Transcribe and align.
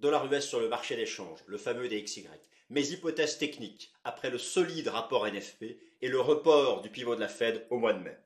Dollar 0.00 0.32
US 0.32 0.46
sur 0.46 0.60
le 0.60 0.68
marché 0.68 0.94
d'échange, 0.94 1.40
le 1.46 1.58
fameux 1.58 1.88
DXY. 1.88 2.26
Mes 2.70 2.90
hypothèses 2.92 3.38
techniques 3.38 3.92
après 4.04 4.30
le 4.30 4.38
solide 4.38 4.88
rapport 4.88 5.26
NFP 5.26 5.76
et 6.02 6.08
le 6.08 6.20
report 6.20 6.82
du 6.82 6.90
pivot 6.90 7.16
de 7.16 7.20
la 7.20 7.28
Fed 7.28 7.66
au 7.70 7.78
mois 7.78 7.94
de 7.94 8.02
mai. 8.02 8.16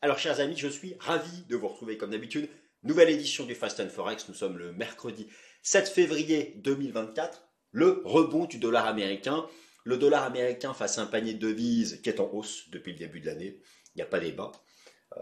Alors, 0.00 0.18
chers 0.18 0.38
amis, 0.38 0.56
je 0.56 0.68
suis 0.68 0.94
ravi 1.00 1.42
de 1.48 1.56
vous 1.56 1.66
retrouver 1.66 1.96
comme 1.96 2.10
d'habitude. 2.10 2.48
Nouvelle 2.84 3.10
édition 3.10 3.46
du 3.46 3.56
Fast 3.56 3.80
and 3.80 3.88
Forex. 3.88 4.28
Nous 4.28 4.34
sommes 4.34 4.58
le 4.58 4.72
mercredi 4.72 5.26
7 5.62 5.88
février 5.88 6.54
2024. 6.58 7.42
Le 7.72 8.02
rebond 8.04 8.44
du 8.44 8.58
dollar 8.58 8.86
américain. 8.86 9.44
Le 9.82 9.96
dollar 9.96 10.22
américain 10.22 10.72
face 10.72 10.98
à 10.98 11.02
un 11.02 11.06
panier 11.06 11.34
de 11.34 11.48
devises 11.48 12.00
qui 12.00 12.10
est 12.10 12.20
en 12.20 12.30
hausse 12.32 12.70
depuis 12.70 12.92
le 12.92 12.98
début 12.98 13.20
de 13.20 13.26
l'année. 13.26 13.58
Il 13.94 13.98
n'y 13.98 14.02
a 14.02 14.06
pas 14.06 14.20
débat. 14.20 14.52
Euh, 15.16 15.20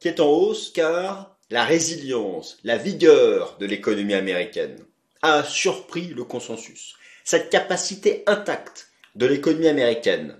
qui 0.00 0.08
est 0.08 0.20
en 0.20 0.30
hausse 0.30 0.70
car 0.70 1.33
la 1.54 1.64
résilience, 1.64 2.58
la 2.64 2.76
vigueur 2.76 3.56
de 3.60 3.66
l'économie 3.66 4.14
américaine 4.14 4.76
a 5.22 5.44
surpris 5.44 6.08
le 6.08 6.24
consensus. 6.24 6.96
Cette 7.22 7.48
capacité 7.48 8.24
intacte 8.26 8.88
de 9.14 9.26
l'économie 9.26 9.68
américaine, 9.68 10.34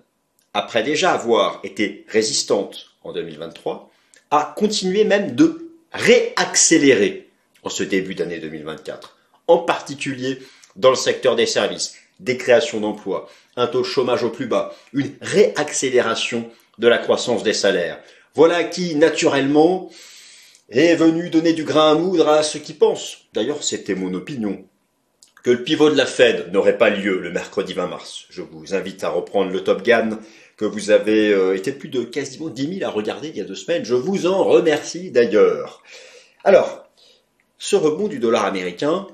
après 0.54 0.82
déjà 0.82 1.12
avoir 1.12 1.60
été 1.62 2.04
résistante 2.08 2.96
en 3.04 3.12
2023, 3.12 3.92
a 4.32 4.54
continué 4.56 5.04
même 5.04 5.36
de 5.36 5.70
réaccélérer 5.92 7.30
en 7.62 7.68
ce 7.68 7.84
début 7.84 8.16
d'année 8.16 8.40
2024, 8.40 9.16
en 9.46 9.58
particulier 9.58 10.40
dans 10.74 10.90
le 10.90 10.96
secteur 10.96 11.36
des 11.36 11.46
services, 11.46 11.94
des 12.18 12.36
créations 12.36 12.80
d'emplois, 12.80 13.30
un 13.54 13.68
taux 13.68 13.82
de 13.82 13.86
chômage 13.86 14.24
au 14.24 14.30
plus 14.30 14.46
bas, 14.46 14.74
une 14.92 15.14
réaccélération 15.20 16.50
de 16.78 16.88
la 16.88 16.98
croissance 16.98 17.44
des 17.44 17.54
salaires. 17.54 18.00
Voilà 18.34 18.64
qui, 18.64 18.96
naturellement, 18.96 19.92
est 20.70 20.94
venu 20.96 21.30
donner 21.30 21.52
du 21.52 21.64
grain 21.64 21.92
à 21.92 21.94
moudre 21.94 22.28
à 22.28 22.42
ceux 22.42 22.58
qui 22.58 22.72
pensent, 22.72 23.18
d'ailleurs 23.32 23.62
c'était 23.62 23.94
mon 23.94 24.14
opinion, 24.14 24.64
que 25.42 25.50
le 25.50 25.62
pivot 25.62 25.90
de 25.90 25.96
la 25.96 26.06
Fed 26.06 26.52
n'aurait 26.52 26.78
pas 26.78 26.90
lieu 26.90 27.20
le 27.20 27.30
mercredi 27.30 27.74
20 27.74 27.86
mars. 27.86 28.24
Je 28.30 28.40
vous 28.40 28.74
invite 28.74 29.04
à 29.04 29.10
reprendre 29.10 29.52
le 29.52 29.62
Top 29.62 29.82
Gun 29.82 30.18
que 30.56 30.64
vous 30.64 30.90
avez 30.90 31.32
euh, 31.32 31.54
été 31.54 31.72
plus 31.72 31.90
de 31.90 32.02
quasiment 32.02 32.48
10 32.48 32.78
000 32.78 32.88
à 32.88 32.92
regarder 32.92 33.28
il 33.28 33.36
y 33.36 33.40
a 33.40 33.44
deux 33.44 33.54
semaines. 33.54 33.84
Je 33.84 33.94
vous 33.94 34.26
en 34.26 34.42
remercie 34.44 35.10
d'ailleurs. 35.10 35.82
Alors, 36.44 36.88
ce 37.58 37.76
rebond 37.76 38.08
du 38.08 38.18
dollar 38.18 38.46
américain, 38.46 39.06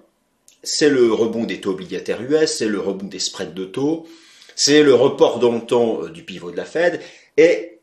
c'est 0.63 0.89
le 0.89 1.13
rebond 1.13 1.45
des 1.45 1.61
taux 1.61 1.71
obligataires 1.71 2.23
US, 2.23 2.59
c'est 2.59 2.69
le 2.69 2.79
rebond 2.79 3.07
des 3.07 3.19
spreads 3.19 3.55
de 3.55 3.65
taux, 3.65 4.07
c'est 4.55 4.83
le 4.83 4.95
report 4.95 5.41
dans 5.41 5.53
le 5.53 5.63
temps 5.63 6.05
euh, 6.05 6.11
du 6.11 6.23
pivot 6.23 6.53
de 6.53 6.57
la 6.57 6.65
Fed, 6.65 7.01
et 7.37 7.79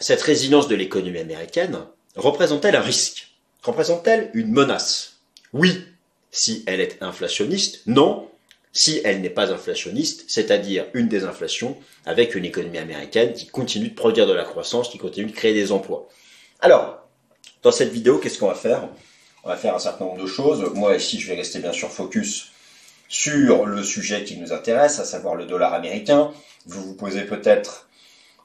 cette 0.00 0.22
résilience 0.22 0.68
de 0.68 0.76
l'économie 0.76 1.18
américaine, 1.18 1.78
représente-t-elle 2.16 2.76
un 2.76 2.80
risque? 2.80 3.28
Représente-t-elle 3.62 4.30
une 4.34 4.50
menace? 4.50 5.16
Oui, 5.52 5.84
si 6.30 6.64
elle 6.66 6.80
est 6.80 7.02
inflationniste, 7.02 7.82
non, 7.86 8.28
si 8.72 9.00
elle 9.04 9.20
n'est 9.20 9.30
pas 9.30 9.52
inflationniste, 9.52 10.24
c'est-à-dire 10.26 10.86
une 10.94 11.08
désinflation 11.08 11.76
avec 12.04 12.34
une 12.34 12.44
économie 12.44 12.78
américaine 12.78 13.32
qui 13.32 13.46
continue 13.46 13.88
de 13.88 13.94
produire 13.94 14.26
de 14.26 14.32
la 14.32 14.44
croissance, 14.44 14.88
qui 14.88 14.98
continue 14.98 15.30
de 15.30 15.36
créer 15.36 15.54
des 15.54 15.70
emplois. 15.70 16.08
Alors, 16.60 17.06
dans 17.62 17.70
cette 17.70 17.92
vidéo, 17.92 18.18
qu'est-ce 18.18 18.38
qu'on 18.38 18.48
va 18.48 18.54
faire? 18.54 18.88
On 19.44 19.48
va 19.48 19.56
faire 19.56 19.74
un 19.74 19.78
certain 19.78 20.04
nombre 20.04 20.22
de 20.22 20.26
choses. 20.26 20.70
Moi 20.74 20.96
ici, 20.96 21.20
je 21.20 21.28
vais 21.28 21.36
rester 21.36 21.60
bien 21.60 21.72
sûr 21.72 21.90
focus 21.90 22.50
sur 23.08 23.66
le 23.66 23.82
sujet 23.84 24.24
qui 24.24 24.36
nous 24.38 24.52
intéresse, 24.52 24.98
à 24.98 25.04
savoir 25.04 25.36
le 25.36 25.46
dollar 25.46 25.72
américain. 25.72 26.32
Vous 26.66 26.82
vous 26.82 26.94
posez 26.94 27.22
peut-être 27.22 27.88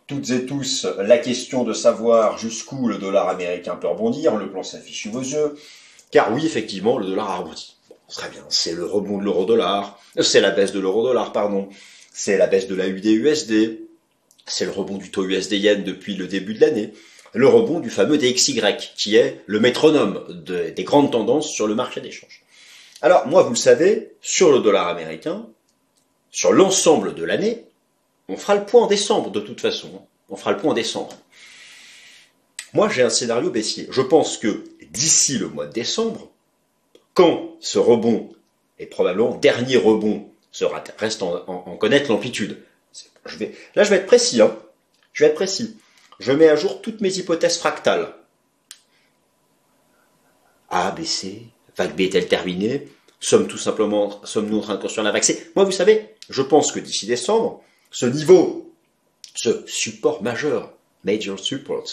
toutes 0.10 0.32
et 0.32 0.46
tous 0.48 0.88
la 0.98 1.20
question 1.20 1.64
de 1.64 1.72
savoir 1.72 2.40
jusqu'où 2.40 2.88
le 2.88 2.98
dollar 2.98 3.30
américain 3.30 3.76
peut 3.76 3.88
rebondir, 3.88 4.36
le 4.36 4.50
plan 4.50 4.64
s'affiche 4.64 5.04
sous 5.04 5.12
vos 5.12 5.22
yeux, 5.22 5.56
car 6.10 6.34
oui, 6.34 6.44
effectivement, 6.44 6.98
le 6.98 7.06
dollar 7.06 7.30
a 7.30 7.38
rebondi. 7.38 7.76
très 8.10 8.28
bien, 8.30 8.44
c'est 8.50 8.74
le 8.74 8.86
rebond 8.86 9.20
de 9.20 9.24
l'euro-dollar, 9.24 10.00
c'est 10.20 10.42
la 10.42 10.50
baisse 10.50 10.72
de 10.72 10.80
l'euro-dollar, 10.80 11.32
pardon, 11.32 11.70
c'est 12.12 12.40
la 12.40 12.48
baisse 12.48 12.68
de 12.68 12.74
la 12.74 12.88
UD-USD, 12.88 13.82
c'est 14.48 14.66
le 14.66 14.72
rebond 14.72 14.98
du 14.98 15.12
taux 15.12 15.26
USD-Yen 15.26 15.84
depuis 15.84 16.16
le 16.16 16.26
début 16.26 16.56
de 16.56 16.62
l'année, 16.62 16.92
le 17.34 17.48
rebond 17.48 17.80
du 17.80 17.92
fameux 17.92 18.18
DXY, 18.18 18.62
qui 18.98 19.16
est 19.16 19.44
le 19.46 19.60
métronome 19.60 20.26
des 20.44 20.84
grandes 20.84 21.12
tendances 21.12 21.52
sur 21.52 21.68
le 21.68 21.76
marché 21.76 22.02
d'échange. 22.02 22.42
Alors, 23.04 23.28
moi, 23.28 23.44
vous 23.44 23.52
le 23.52 23.56
savez, 23.56 24.14
sur 24.22 24.52
le 24.52 24.60
dollar 24.60 24.88
américain, 24.88 25.46
sur 26.32 26.52
l'ensemble 26.52 27.14
de 27.14 27.24
l'année, 27.24 27.69
on 28.30 28.38
fera 28.38 28.56
le 28.56 28.66
point 28.66 28.84
en 28.84 28.88
décembre, 28.88 29.32
de 29.32 29.40
toute 29.40 29.60
façon. 29.60 30.02
On 30.30 30.36
fera 30.36 30.52
le 30.52 30.58
point 30.58 30.72
en 30.72 30.76
décembre. 30.76 31.18
Moi, 32.74 32.88
j'ai 32.90 33.02
un 33.02 33.10
scénario 33.10 33.50
baissier. 33.50 33.88
Je 33.90 34.02
pense 34.02 34.38
que 34.38 34.64
d'ici 34.92 35.38
le 35.40 35.48
mois 35.48 35.66
de 35.66 35.74
décembre, 35.74 36.30
quand 37.16 37.56
ce 37.60 37.80
rebond, 37.80 38.30
et 38.78 38.86
probablement 38.86 39.36
dernier 39.36 39.78
rebond, 39.78 40.30
sera, 40.52 40.84
reste 40.98 41.24
en, 41.24 41.78
connaître 41.78 42.12
l'amplitude. 42.12 42.64
Là, 43.76 43.84
je 43.84 43.90
vais 43.90 43.98
être 43.98 44.06
précis. 44.06 44.42
Hein. 44.42 44.56
Je 45.14 45.24
vais 45.24 45.32
être 45.32 45.36
précis. 45.36 45.78
Je 46.20 46.32
mets 46.32 46.50
à 46.50 46.56
jour 46.56 46.82
toutes 46.82 47.02
mes 47.02 47.18
hypothèses 47.18 47.58
fractales. 47.58 48.14
A, 50.70 50.92
B, 50.92 51.02
vague 51.76 51.96
B 51.96 52.02
est-elle 52.02 52.28
terminée? 52.28 52.88
Sommes 53.20 53.48
tout 53.48 53.58
simplement, 53.58 54.24
sommes-nous 54.24 54.60
en 54.60 54.62
train 54.62 54.76
de 54.76 54.82
construire 54.82 55.04
la 55.04 55.12
vague 55.12 55.24
C 55.24 55.52
Moi, 55.56 55.66
vous 55.66 55.72
savez, 55.72 56.16
je 56.30 56.42
pense 56.42 56.72
que 56.72 56.80
d'ici 56.80 57.06
décembre, 57.06 57.64
ce 57.92 58.06
niveau, 58.06 58.74
ce 59.36 59.64
support 59.68 60.22
majeur, 60.22 60.72
major 61.04 61.40
support, 61.40 61.86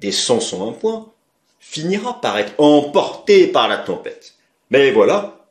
des 0.00 0.12
101 0.12 0.72
points, 0.72 1.12
finira 1.60 2.20
par 2.20 2.38
être 2.38 2.54
emporté 2.58 3.46
par 3.46 3.68
la 3.68 3.78
tempête. 3.78 4.34
Mais 4.70 4.90
voilà, 4.90 5.46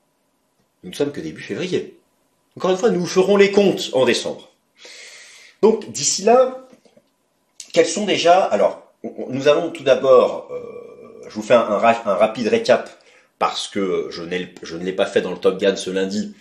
nous 0.83 0.89
ne 0.89 0.95
sommes 0.95 1.11
que 1.11 1.21
début 1.21 1.41
février. 1.41 1.97
Encore 2.55 2.71
une 2.71 2.77
fois, 2.77 2.89
nous 2.89 3.05
ferons 3.05 3.37
les 3.37 3.51
comptes 3.51 3.89
en 3.93 4.05
décembre. 4.05 4.49
Donc 5.61 5.91
d'ici 5.91 6.23
là, 6.23 6.67
quels 7.73 7.87
sont 7.87 8.05
déjà... 8.05 8.43
Alors, 8.45 8.91
nous 9.29 9.47
allons 9.47 9.69
tout 9.69 9.83
d'abord, 9.83 10.49
euh, 10.51 11.27
je 11.29 11.33
vous 11.35 11.41
fais 11.41 11.53
un, 11.53 11.77
rapide 11.77 12.47
récap 12.47 12.89
parce 13.39 13.67
que 13.67 14.07
je 14.09 14.23
ne 14.23 14.83
l'ai 14.83 14.93
pas 14.93 15.05
fait 15.05 15.21
dans 15.21 15.31
le 15.31 15.37
Top 15.37 15.59
Gun 15.59 15.75
ce 15.75 15.89
lundi, 15.89 16.35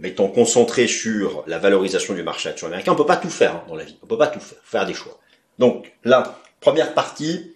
mettons 0.00 0.28
concentré 0.28 0.86
sur 0.86 1.44
la 1.46 1.58
valorisation 1.58 2.14
du 2.14 2.22
marché 2.22 2.48
action 2.48 2.66
américain, 2.66 2.92
on 2.92 2.96
peut 2.96 3.06
pas 3.06 3.16
tout 3.16 3.30
faire 3.30 3.56
hein, 3.56 3.64
dans 3.68 3.76
la 3.76 3.84
vie. 3.84 3.96
On 4.02 4.06
peut 4.06 4.18
pas 4.18 4.26
tout 4.26 4.40
faire, 4.40 4.58
faire 4.64 4.86
des 4.86 4.94
choix. 4.94 5.18
Donc 5.58 5.92
là, 6.04 6.40
première 6.60 6.94
partie, 6.94 7.54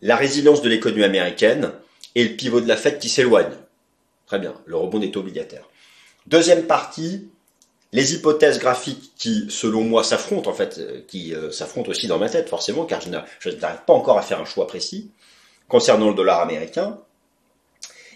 la 0.00 0.16
résilience 0.16 0.62
de 0.62 0.68
l'économie 0.68 1.04
américaine 1.04 1.72
et 2.14 2.24
le 2.24 2.36
pivot 2.36 2.60
de 2.60 2.68
la 2.68 2.76
Fed 2.76 2.98
qui 2.98 3.08
s'éloigne. 3.08 3.52
Très 4.26 4.38
bien, 4.38 4.54
le 4.64 4.76
rebond 4.76 4.98
des 4.98 5.10
taux 5.10 5.20
obligataires. 5.20 5.68
Deuxième 6.26 6.66
partie, 6.66 7.28
les 7.92 8.14
hypothèses 8.14 8.58
graphiques 8.58 9.12
qui, 9.16 9.46
selon 9.50 9.82
moi, 9.82 10.04
s'affrontent 10.04 10.50
en 10.50 10.54
fait, 10.54 10.78
euh, 10.78 11.00
qui 11.06 11.34
euh, 11.34 11.50
s'affrontent 11.50 11.90
aussi 11.90 12.06
dans 12.06 12.18
ma 12.18 12.28
tête 12.28 12.48
forcément, 12.48 12.84
car 12.84 13.00
je 13.00 13.10
n'arrive 13.10 13.84
pas 13.86 13.92
encore 13.92 14.18
à 14.18 14.22
faire 14.22 14.40
un 14.40 14.44
choix 14.44 14.66
précis 14.66 15.10
concernant 15.68 16.08
le 16.08 16.14
dollar 16.14 16.40
américain 16.40 16.98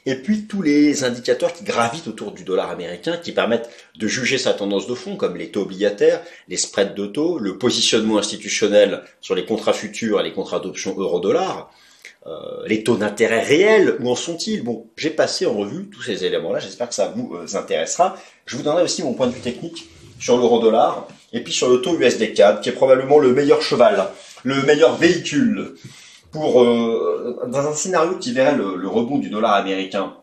et 0.06 0.14
puis 0.14 0.46
tous 0.46 0.62
les 0.62 1.02
indicateurs 1.02 1.52
qui 1.52 1.64
gravitent 1.64 2.06
autour 2.06 2.30
du 2.30 2.44
dollar 2.44 2.70
américain, 2.70 3.16
qui 3.16 3.32
permettent 3.32 3.68
de 3.96 4.06
juger 4.06 4.38
sa 4.38 4.54
tendance 4.54 4.86
de 4.86 4.94
fond, 4.94 5.16
comme 5.16 5.36
les 5.36 5.50
taux 5.50 5.62
obligataires, 5.62 6.22
les 6.48 6.56
spreads 6.56 6.94
de 6.94 7.06
taux, 7.06 7.38
le 7.40 7.58
positionnement 7.58 8.18
institutionnel 8.18 9.02
sur 9.20 9.34
les 9.34 9.44
contrats 9.44 9.72
futurs 9.72 10.20
et 10.20 10.22
les 10.22 10.32
contrats 10.32 10.60
d'option 10.60 10.94
euro-dollar, 10.96 11.72
euh, 12.28 12.66
les 12.66 12.84
taux 12.84 12.96
d'intérêt 12.96 13.42
réels, 13.42 13.96
où 14.00 14.08
en 14.08 14.14
sont-ils? 14.14 14.62
Bon, 14.62 14.86
j'ai 14.96 15.10
passé 15.10 15.44
en 15.44 15.54
revue 15.54 15.86
tous 15.86 16.02
ces 16.02 16.24
éléments-là, 16.24 16.60
j'espère 16.60 16.88
que 16.88 16.94
ça 16.94 17.12
vous 17.14 17.34
euh, 17.34 17.58
intéressera. 17.58 18.16
Je 18.46 18.56
vous 18.56 18.62
donnerai 18.62 18.84
aussi 18.84 19.02
mon 19.02 19.14
point 19.14 19.26
de 19.26 19.32
vue 19.32 19.40
technique 19.40 19.88
sur 20.20 20.36
l'euro-dollar, 20.38 21.08
et 21.32 21.40
puis 21.40 21.52
sur 21.52 21.68
le 21.68 21.80
taux 21.80 21.98
USD4, 21.98 22.60
qui 22.60 22.68
est 22.68 22.72
probablement 22.72 23.18
le 23.18 23.32
meilleur 23.32 23.60
cheval, 23.60 24.08
le 24.44 24.62
meilleur 24.62 24.96
véhicule 24.96 25.74
pour 26.30 26.62
euh, 26.62 27.46
dans 27.48 27.66
un 27.66 27.74
scénario 27.74 28.18
qui 28.18 28.32
verrait 28.32 28.56
le, 28.56 28.88
rebond 28.88 29.18
du 29.18 29.30
dollar 29.30 29.54
américain 29.54 30.16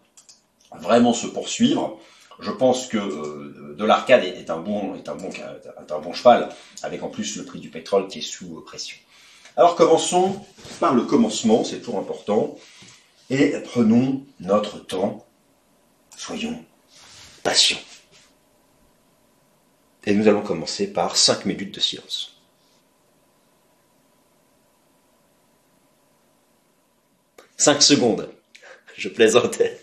vraiment 0.80 1.14
se 1.14 1.28
poursuivre, 1.28 2.00
je 2.40 2.52
pense 2.52 2.88
que 2.88 2.98
euh, 2.98 3.76
un 4.50 4.58
bon 4.58 4.96
est 4.96 5.10
un 5.10 6.00
bon 6.00 6.14
cheval 6.14 6.50
avec 6.82 7.04
en 7.04 7.10
plus 7.10 7.38
le 7.38 7.46
prix 7.46 7.60
du 7.60 7.70
pétrole 7.70 8.08
qui 8.08 8.20
est 8.20 8.22
sous 8.22 8.62
pression. 8.62 8.98
Alors 9.56 9.76
commençons 9.76 10.42
par 10.80 10.94
le 10.94 11.04
commencement, 11.04 11.64
c'est 11.64 11.80
toujours 11.80 12.00
important, 12.00 12.56
et 13.30 13.54
prenons 13.64 14.24
notre 14.40 14.80
temps, 14.80 15.26
soyons 16.18 16.64
patients. 17.44 17.78
Et 20.06 20.14
nous 20.14 20.28
allons 20.28 20.42
commencer 20.42 20.92
par 20.92 21.16
5 21.16 21.46
minutes 21.46 21.74
de 21.74 21.80
silence. 21.80 22.33
5 27.64 27.82
secondes. 27.82 28.30
Je 28.98 29.08
plaisantais. 29.08 29.80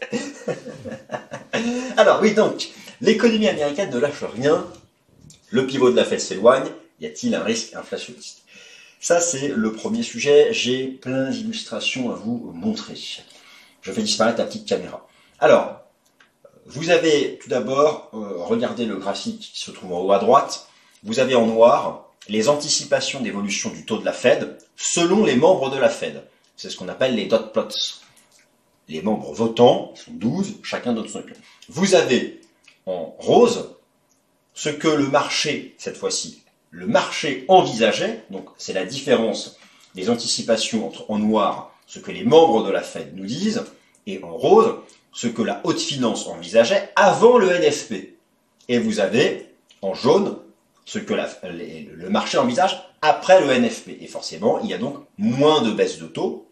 Alors 1.97 2.21
oui 2.21 2.35
donc, 2.35 2.69
l'économie 3.01 3.49
américaine 3.49 3.91
ne 3.91 3.99
lâche 3.99 4.23
rien. 4.37 4.67
Le 5.49 5.67
pivot 5.67 5.91
de 5.91 5.97
la 5.97 6.05
Fed 6.05 6.21
s'éloigne. 6.21 6.69
Y 7.01 7.07
a-t-il 7.07 7.35
un 7.35 7.43
risque 7.43 7.75
inflationniste? 7.75 8.43
Ça 9.01 9.19
c'est 9.19 9.49
le 9.49 9.73
premier 9.73 10.03
sujet. 10.03 10.53
J'ai 10.53 10.89
plein 10.89 11.31
d'illustrations 11.31 12.13
à 12.13 12.17
vous 12.17 12.53
montrer. 12.55 12.97
Je 13.81 13.93
fais 13.93 14.03
disparaître 14.03 14.41
la 14.41 14.45
petite 14.45 14.69
caméra. 14.69 15.09
Alors, 15.39 15.81
vous 16.67 16.91
avez 16.91 17.39
tout 17.39 17.49
d'abord, 17.49 18.11
euh, 18.13 18.45
regardez 18.45 18.85
le 18.85 18.97
graphique 18.97 19.53
qui 19.55 19.61
se 19.61 19.71
trouve 19.71 19.95
en 19.95 20.01
haut 20.01 20.13
à 20.13 20.19
droite, 20.19 20.69
vous 21.03 21.19
avez 21.19 21.35
en 21.35 21.47
noir 21.47 22.11
les 22.29 22.51
anticipations 22.51 23.21
d'évolution 23.21 23.71
du 23.71 23.87
taux 23.87 23.97
de 23.97 24.05
la 24.05 24.13
Fed 24.13 24.59
selon 24.77 25.25
les 25.25 25.37
membres 25.37 25.71
de 25.71 25.79
la 25.79 25.89
Fed. 25.89 26.23
C'est 26.61 26.69
ce 26.69 26.77
qu'on 26.77 26.89
appelle 26.89 27.15
les 27.15 27.25
dot 27.25 27.55
plots. 27.55 27.69
Les 28.87 29.01
membres 29.01 29.33
votants, 29.33 29.95
sont 29.95 30.11
12, 30.11 30.57
chacun 30.63 30.93
donne 30.93 31.09
son 31.09 31.21
opinion. 31.21 31.41
Vous 31.71 31.95
avez 31.95 32.39
en 32.85 33.15
rose 33.19 33.77
ce 34.53 34.69
que 34.69 34.89
le 34.89 35.09
marché, 35.09 35.75
cette 35.79 35.97
fois-ci, 35.97 36.43
le 36.69 36.87
marché 36.87 37.47
envisageait, 37.49 38.25
donc 38.29 38.45
c'est 38.59 38.75
la 38.75 38.85
différence 38.85 39.57
des 39.95 40.11
anticipations 40.11 40.87
entre 40.87 41.11
en 41.11 41.19
noir 41.19 41.75
ce 41.87 41.99
que 41.99 42.11
les 42.11 42.25
membres 42.25 42.63
de 42.63 42.71
la 42.71 42.83
Fed 42.83 43.17
nous 43.17 43.25
disent, 43.25 43.65
et 44.07 44.23
en 44.23 44.37
rose 44.37 44.75
ce 45.13 45.29
que 45.29 45.41
la 45.41 45.63
haute 45.65 45.81
finance 45.81 46.27
envisageait 46.27 46.91
avant 46.95 47.39
le 47.39 47.49
NFP. 47.49 48.19
Et 48.69 48.79
vous 48.79 49.01
avez 49.01 49.47
en 49.81 49.95
jaune 49.95 50.37
ce 50.85 50.99
que 50.99 51.15
le 51.15 52.11
marché 52.11 52.37
envisage 52.37 52.83
après 53.01 53.41
le 53.41 53.51
NFP. 53.51 53.97
Et 54.03 54.07
forcément, 54.07 54.61
il 54.61 54.69
y 54.69 54.75
a 54.75 54.79
donc 54.79 54.99
moins 55.17 55.63
de 55.63 55.71
baisse 55.71 55.99
de 55.99 56.07
taux, 56.07 56.49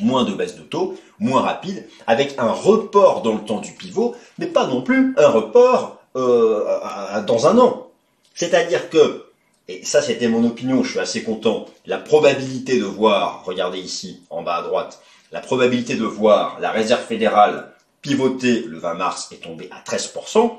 moins 0.00 0.24
de 0.24 0.34
baisse 0.34 0.56
de 0.56 0.62
taux, 0.62 0.96
moins 1.18 1.42
rapide, 1.42 1.86
avec 2.06 2.34
un 2.38 2.50
report 2.50 3.22
dans 3.22 3.34
le 3.34 3.44
temps 3.44 3.60
du 3.60 3.72
pivot, 3.72 4.16
mais 4.38 4.46
pas 4.46 4.66
non 4.66 4.82
plus 4.82 5.14
un 5.16 5.28
report 5.28 6.00
euh, 6.16 7.22
dans 7.26 7.46
un 7.46 7.58
an. 7.58 7.88
C'est-à-dire 8.34 8.90
que, 8.90 9.26
et 9.68 9.84
ça 9.84 10.02
c'était 10.02 10.28
mon 10.28 10.44
opinion, 10.44 10.82
je 10.82 10.90
suis 10.90 11.00
assez 11.00 11.22
content, 11.22 11.66
la 11.86 11.98
probabilité 11.98 12.78
de 12.78 12.84
voir, 12.84 13.44
regardez 13.44 13.78
ici 13.78 14.22
en 14.30 14.42
bas 14.42 14.56
à 14.56 14.62
droite, 14.62 15.00
la 15.32 15.40
probabilité 15.40 15.94
de 15.94 16.04
voir 16.04 16.58
la 16.60 16.70
réserve 16.70 17.04
fédérale 17.04 17.72
pivoter 18.02 18.60
le 18.60 18.78
20 18.78 18.94
mars 18.94 19.28
est 19.32 19.42
tombée 19.42 19.70
à 19.70 19.80
13%, 19.82 20.52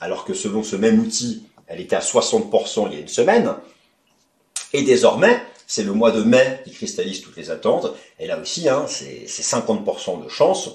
alors 0.00 0.24
que 0.24 0.32
selon 0.32 0.62
ce 0.62 0.74
même 0.74 0.98
outil, 0.98 1.46
elle 1.66 1.80
était 1.80 1.96
à 1.96 2.00
60% 2.00 2.86
il 2.86 2.94
y 2.94 2.96
a 2.96 3.00
une 3.00 3.08
semaine. 3.08 3.54
Et 4.72 4.82
désormais, 4.82 5.40
c'est 5.68 5.84
le 5.84 5.92
mois 5.92 6.10
de 6.10 6.22
mai 6.22 6.62
qui 6.64 6.72
cristallise 6.72 7.20
toutes 7.20 7.36
les 7.36 7.50
attentes. 7.50 7.94
Et 8.18 8.26
là 8.26 8.38
aussi, 8.38 8.68
hein, 8.68 8.86
c'est 8.88 9.26
50% 9.26 10.24
de 10.24 10.28
chance. 10.28 10.70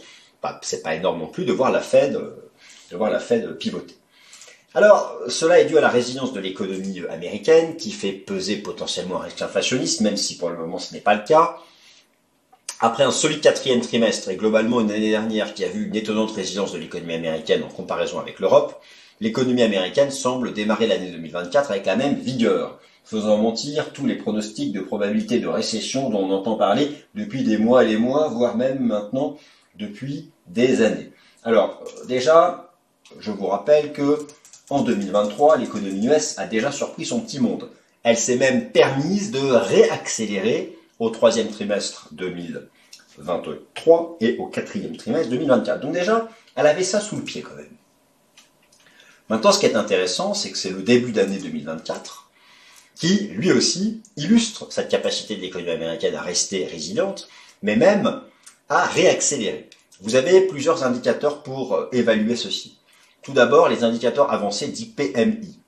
C'est 0.62 0.84
pas 0.84 0.96
énorme 0.96 1.20
non 1.20 1.28
plus 1.28 1.46
de 1.46 1.52
voir 1.52 1.72
la 1.72 1.82
Fed, 1.82 2.14
de 2.14 2.96
voir 2.96 3.10
la 3.10 3.20
Fed 3.20 3.58
pivoter. 3.58 3.96
Alors, 4.76 5.20
cela 5.28 5.60
est 5.60 5.66
dû 5.66 5.78
à 5.78 5.82
la 5.82 5.90
résilience 5.90 6.32
de 6.32 6.40
l'économie 6.40 7.02
américaine 7.10 7.76
qui 7.76 7.92
fait 7.92 8.12
peser 8.12 8.58
potentiellement 8.58 9.20
un 9.20 9.26
risque 9.26 9.42
inflationniste, 9.42 10.02
même 10.02 10.18
si 10.18 10.38
pour 10.38 10.50
le 10.50 10.58
moment 10.58 10.78
ce 10.78 10.94
n'est 10.94 11.02
pas 11.02 11.16
le 11.16 11.24
cas. 11.24 11.58
Après 12.80 13.04
un 13.04 13.12
solide 13.12 13.42
quatrième 13.42 13.82
trimestre 13.82 14.30
et 14.30 14.36
globalement 14.36 14.80
une 14.80 14.92
année 14.92 15.10
dernière 15.10 15.54
qui 15.54 15.64
a 15.64 15.70
vu 15.70 15.88
une 15.88 15.96
étonnante 15.96 16.32
résilience 16.32 16.72
de 16.72 16.78
l'économie 16.78 17.14
américaine 17.14 17.64
en 17.64 17.68
comparaison 17.68 18.20
avec 18.20 18.40
l'Europe, 18.40 18.80
l'économie 19.22 19.64
américaine 19.64 20.12
semble 20.12 20.54
démarrer 20.54 20.86
l'année 20.86 21.10
2024 21.12 21.72
avec 21.72 21.86
la 21.86 21.96
même 21.96 22.16
vigueur, 22.16 22.80
faisant 23.04 23.38
mentir 23.38 23.94
tous 23.94 24.06
les 24.06 24.16
pronostics 24.16 24.72
de 24.72 24.80
probabilité 24.80 25.40
de 25.40 25.48
récession 25.48 26.10
dont 26.10 26.26
on 26.26 26.32
entend 26.32 26.56
parler 26.56 26.90
depuis 27.16 27.44
des 27.44 27.58
mois 27.58 27.84
et 27.84 27.88
des 27.88 27.98
mois, 27.98 28.30
voire 28.30 28.56
même 28.56 28.80
maintenant 28.80 29.38
depuis 29.76 30.32
des 30.48 30.82
années. 30.82 31.12
Alors, 31.44 31.84
déjà, 32.08 32.74
je 33.20 33.32
vous 33.32 33.48
rappelle 33.48 33.92
que 33.92 34.26
en 34.70 34.82
2023, 34.82 35.58
l'économie 35.58 36.08
US 36.08 36.40
a 36.40 36.48
déjà 36.48 36.72
surpris 36.72 37.06
son 37.06 37.20
petit 37.20 37.40
monde. 37.40 37.70
Elle 38.04 38.18
s'est 38.18 38.38
même 38.38 38.72
permise 38.72 39.32
de 39.32 39.40
réaccélérer 39.40 40.78
au 41.00 41.10
troisième 41.10 41.50
trimestre 41.50 42.08
2023 42.14 44.18
et 44.22 44.38
au 44.38 44.48
quatrième 44.48 44.96
trimestre 44.96 45.30
2024. 45.30 45.82
Donc 45.82 45.94
déjà, 45.94 46.30
elle 46.56 46.68
avait 46.68 46.84
ça 46.84 47.02
sous 47.02 47.18
le 47.18 47.24
pied 47.24 47.42
quand 47.42 47.56
même. 47.56 47.68
Maintenant, 49.30 49.52
ce 49.52 49.60
qui 49.60 49.66
est 49.66 49.76
intéressant, 49.76 50.34
c'est 50.34 50.52
que 50.52 50.58
c'est 50.58 50.70
le 50.70 50.82
début 50.82 51.12
d'année 51.12 51.40
2024 51.40 52.23
qui, 52.96 53.28
lui 53.30 53.52
aussi, 53.52 54.02
illustre 54.18 54.68
cette 54.72 54.90
capacité 54.90 55.36
de 55.36 55.42
l'économie 55.42 55.72
américaine 55.72 56.16
à 56.16 56.22
rester 56.22 56.66
résiliente, 56.66 57.28
mais 57.62 57.76
même 57.76 58.22
à 58.70 58.86
réaccélérer. 58.86 59.70
Vous 60.02 60.16
avez 60.16 60.42
plusieurs 60.42 60.84
indicateurs 60.84 61.44
pour 61.44 61.76
euh, 61.76 61.90
évaluer 61.92 62.36
ceci. 62.36 62.78
Tout 63.22 63.34
d'abord, 63.34 63.70
les 63.70 63.84
indicateurs 63.84 64.32
avancés 64.32 64.68
dits 64.68 64.94
PMI, 64.96 65.60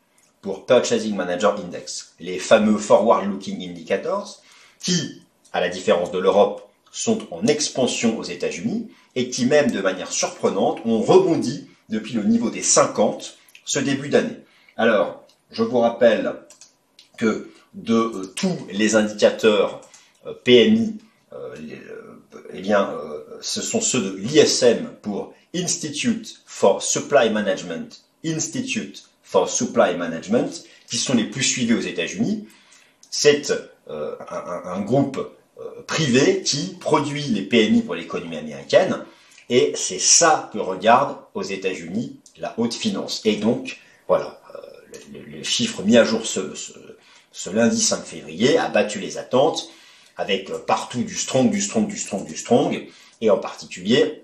pour 0.42 0.66
Purchasing 0.66 1.16
Manager 1.16 1.60
Index, 1.60 2.13
les 2.19 2.38
fameux 2.38 2.77
Forward 2.77 3.25
Looking 3.25 3.68
Indicators, 3.68 4.44
qui, 4.80 5.24
à 5.54 5.60
la 5.60 5.69
différence 5.69 6.12
de 6.12 6.19
l'Europe, 6.19 6.69
sont 6.92 7.27
en 7.31 7.48
expansion 7.48 8.19
aux 8.19 8.24
États-Unis 8.24 8.92
et 9.16 9.30
qui 9.30 9.45
même 9.45 9.72
de 9.72 9.81
manière 9.81 10.12
surprenante 10.12 10.81
ont 10.86 11.01
rebondi 11.01 11.68
depuis 11.89 12.13
le 12.13 12.24
niveau 12.24 12.50
des 12.50 12.62
50 12.62 13.38
ce 13.66 13.80
début 13.80 14.10
d'année. 14.10 14.38
Alors, 14.77 15.24
je 15.51 15.63
vous 15.63 15.80
rappelle 15.80 16.36
que 17.17 17.50
de 17.75 17.94
euh, 17.94 18.33
tous 18.35 18.57
les 18.71 18.95
indicateurs 18.95 19.81
euh, 20.25 20.33
PMI, 20.44 20.97
euh, 21.33 21.56
eh 22.53 22.62
bien, 22.62 22.94
ce 23.41 23.62
sont 23.62 23.81
ceux 23.81 24.01
de 24.01 24.17
l'ISM 24.17 24.88
pour 25.01 25.33
Institute 25.53 26.41
for 26.45 26.81
Supply 26.81 27.29
Management, 27.29 28.03
Institute 28.25 29.03
for 29.23 29.50
Supply 29.50 29.95
Management, 29.97 30.63
qui 30.88 30.97
sont 30.97 31.15
les 31.15 31.25
plus 31.25 31.44
suivis 31.44 31.73
aux 31.73 31.81
États-Unis. 31.81 32.47
C'est 33.09 33.53
un, 33.89 34.81
groupe 34.81 35.19
privé 35.85 36.41
qui 36.44 36.75
produit 36.79 37.23
les 37.23 37.41
PMI 37.41 37.81
pour 37.81 37.95
l'économie 37.95 38.38
américaine, 38.38 39.03
et 39.50 39.73
c'est 39.75 40.00
ça 40.00 40.50
que 40.53 40.59
regarde 40.59 41.17
aux 41.33 41.44
États-Unis 41.44 42.19
la 42.38 42.53
haute 42.57 42.73
finance. 42.73 43.21
Et 43.25 43.35
donc, 43.35 43.79
voilà, 44.07 44.41
le, 45.12 45.44
chiffre 45.44 45.83
mis 45.83 45.97
à 45.97 46.03
jour 46.03 46.25
ce, 46.25 46.56
ce, 46.56 46.73
lundi 47.51 47.81
5 47.81 48.03
février 48.03 48.57
a 48.57 48.69
battu 48.69 48.99
les 48.99 49.17
attentes, 49.17 49.69
avec 50.17 50.49
euh, 50.49 50.59
partout 50.59 51.03
du 51.03 51.15
strong, 51.15 51.49
du 51.49 51.61
strong, 51.61 51.87
du 51.87 51.97
strong, 51.97 52.25
du 52.25 52.37
strong, 52.37 52.87
et 53.21 53.29
en 53.29 53.37
particulier, 53.37 54.23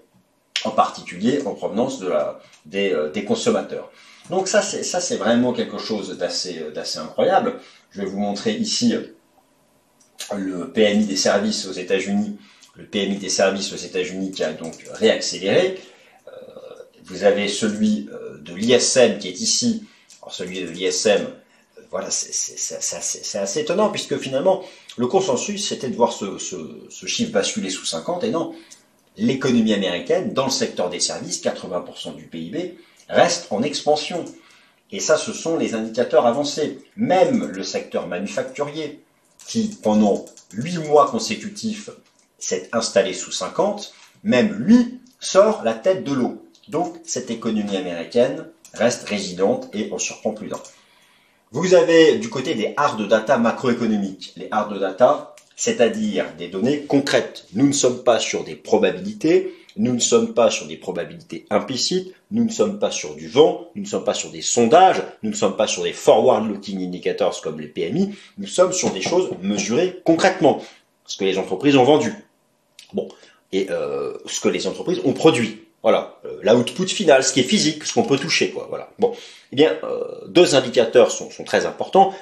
en 0.66 1.54
provenance 1.54 2.02
euh, 2.04 3.12
des 3.12 3.26
consommateurs. 3.26 3.92
Donc 4.30 4.48
ça, 4.48 4.62
c'est 4.62 5.18
vraiment 5.18 5.52
quelque 5.52 5.78
chose 5.78 6.18
d'assez, 6.18 6.66
d'assez 6.74 7.00
incroyable. 7.00 7.60
Je 7.92 8.02
vais 8.02 8.08
vous 8.08 8.20
montrer 8.20 8.54
ici 8.54 8.94
le 10.34 10.72
PMI 10.72 11.06
des 11.06 11.16
services 11.16 11.66
aux 11.66 11.74
États-Unis, 11.74 12.38
le 12.76 12.86
PMI 12.86 13.18
des 13.18 13.30
services 13.30 13.74
aux 13.74 13.78
États-Unis 13.78 14.32
qui 14.32 14.44
a 14.44 14.54
donc 14.54 14.76
réaccéléré. 14.94 15.80
Euh, 16.28 16.32
vous 17.04 17.24
avez 17.24 17.48
celui 17.48 18.10
euh, 18.12 18.38
de 18.40 18.54
l'ISM 18.54 19.18
qui 19.18 19.28
est 19.28 19.42
ici. 19.42 19.86
Celui 20.30 20.62
de 20.62 20.68
l'ISM, 20.68 21.10
euh, 21.10 21.28
voilà, 21.92 22.10
c'est 22.10 23.38
assez, 23.38 23.60
étonnant 23.60 23.90
puisque 23.90 24.18
finalement 24.18 24.64
le 24.98 25.08
consensus 25.08 25.68
c'était 25.68 25.90
de 25.90 25.96
voir 25.96 26.14
ce, 26.14 26.38
chiffre 27.06 27.34
basculer 27.34 27.70
sous 27.70 27.86
50 27.86 28.24
et 28.24 28.32
non, 28.32 28.56
l'économie 29.18 29.74
américaine 29.74 30.34
dans 30.34 30.46
le 30.46 30.52
secteur 30.52 30.90
des 30.90 31.02
services, 31.02 31.44
80% 31.44 32.16
du 32.16 32.28
PIB, 32.28 32.78
reste 33.10 33.48
en 33.52 33.62
expansion. 33.62 34.24
Et 34.94 35.00
ça, 35.00 35.18
ce 35.18 35.32
sont 35.32 35.58
les 35.58 35.74
indicateurs 35.74 36.26
avancés. 36.26 36.80
Même 36.98 37.46
le 37.46 37.64
secteur 37.64 38.08
manufacturier, 38.08 39.02
qui 39.48 39.78
pendant 39.82 40.26
8 40.54 40.80
mois 40.80 41.10
consécutifs 41.10 41.90
s'est 42.40 42.70
installé 42.72 43.14
sous 43.14 43.32
50, 43.32 43.94
même 44.24 44.54
lui 44.54 45.00
sort 45.20 45.64
la 45.64 45.74
tête 45.74 46.04
de 46.04 46.14
l'eau. 46.14 46.46
Donc 46.68 46.98
cette 47.04 47.32
économie 47.32 47.78
américaine 47.78 48.48
reste 48.74 49.08
résidente 49.08 49.70
et 49.74 49.90
on 49.92 50.00
surprend 50.00 50.32
plus 50.32 50.48
d'un. 50.48 50.60
Vous 51.54 51.74
avez 51.74 52.18
du 52.18 52.30
côté 52.30 52.56
des 52.56 52.74
hard 52.78 53.06
data 53.10 53.38
macroéconomiques. 53.38 54.32
Les 54.38 54.48
hard 54.52 54.80
data, 54.80 55.36
c'est-à-dire 55.58 56.34
des 56.38 56.48
données 56.48 56.84
concrètes. 56.84 57.46
Nous 57.54 57.68
ne 57.68 57.74
sommes 57.74 58.06
pas 58.06 58.20
sur 58.20 58.46
des 58.46 58.56
probabilités, 58.56 59.54
nous 59.76 59.92
ne 59.92 60.00
sommes 60.00 60.34
pas 60.34 60.50
sur 60.50 60.66
des 60.66 60.78
probabilités 60.78 61.46
implicites, 61.50 62.14
nous 62.32 62.46
ne 62.46 62.50
sommes 62.50 62.80
pas 62.80 62.90
sur 62.90 63.16
du 63.16 63.28
vent, 63.28 63.70
nous 63.76 63.82
ne 63.82 63.88
sommes 63.88 64.06
pas 64.06 64.14
sur 64.14 64.32
des 64.32 64.42
sondages, 64.42 65.04
nous 65.24 65.32
ne 65.32 65.36
sommes 65.36 65.58
pas 65.58 65.68
sur 65.68 65.84
des 65.84 65.92
forward-looking 65.92 66.82
indicators 66.88 67.42
comme 67.42 67.60
les 67.60 67.68
PMI, 67.68 68.16
nous 68.38 68.48
sommes 68.48 68.72
sur 68.72 68.92
des 68.92 69.02
choses 69.02 69.30
mesurées 69.42 70.00
concrètement, 70.06 70.62
ce 71.06 71.18
que 71.18 71.26
les 71.26 71.38
entreprises 71.38 71.76
ont 71.76 71.84
vendu. 71.84 72.14
Bon, 72.94 73.10
et 73.52 73.68
euh, 73.72 74.14
ce 74.26 74.40
que 74.40 74.48
les 74.48 74.68
entreprises 74.68 75.02
ont 75.04 75.14
produit. 75.14 75.66
Voilà, 75.84 76.20
euh, 76.26 76.40
l'output 76.44 76.88
final, 76.88 77.24
ce 77.24 77.34
qui 77.34 77.40
est 77.40 77.44
physique, 77.44 77.84
ce 77.86 77.94
qu'on 77.94 78.04
peut 78.04 78.18
toucher, 78.18 78.52
quoi. 78.52 78.68
Voilà. 78.70 78.90
Bon, 79.00 79.14
eh 79.52 79.56
bien, 79.56 79.76
euh, 79.84 80.04
deux 80.28 80.56
indicateurs 80.56 81.12
sont, 81.12 81.32
sont 81.32 81.44
très 81.44 81.66
importants 81.66 82.14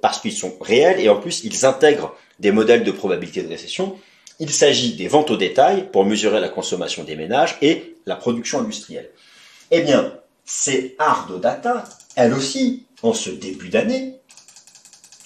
parce 0.00 0.20
qu'ils 0.20 0.32
sont 0.32 0.54
réels 0.60 1.00
et 1.00 1.08
en 1.08 1.16
plus 1.16 1.42
ils 1.44 1.66
intègrent 1.66 2.14
des 2.38 2.52
modèles 2.52 2.84
de 2.84 2.92
probabilité 2.92 3.42
de 3.42 3.48
récession. 3.48 3.98
Il 4.38 4.50
s'agit 4.50 4.94
des 4.94 5.08
ventes 5.08 5.30
au 5.30 5.36
détail 5.36 5.88
pour 5.90 6.04
mesurer 6.04 6.40
la 6.40 6.48
consommation 6.48 7.04
des 7.04 7.16
ménages 7.16 7.58
et 7.62 7.96
la 8.06 8.16
production 8.16 8.60
industrielle. 8.60 9.10
Eh 9.70 9.82
bien, 9.82 10.14
ces 10.44 10.96
hard 10.98 11.40
data, 11.40 11.84
elles 12.16 12.34
aussi, 12.34 12.86
en 13.02 13.12
ce 13.12 13.30
début 13.30 13.68
d'année, 13.68 14.14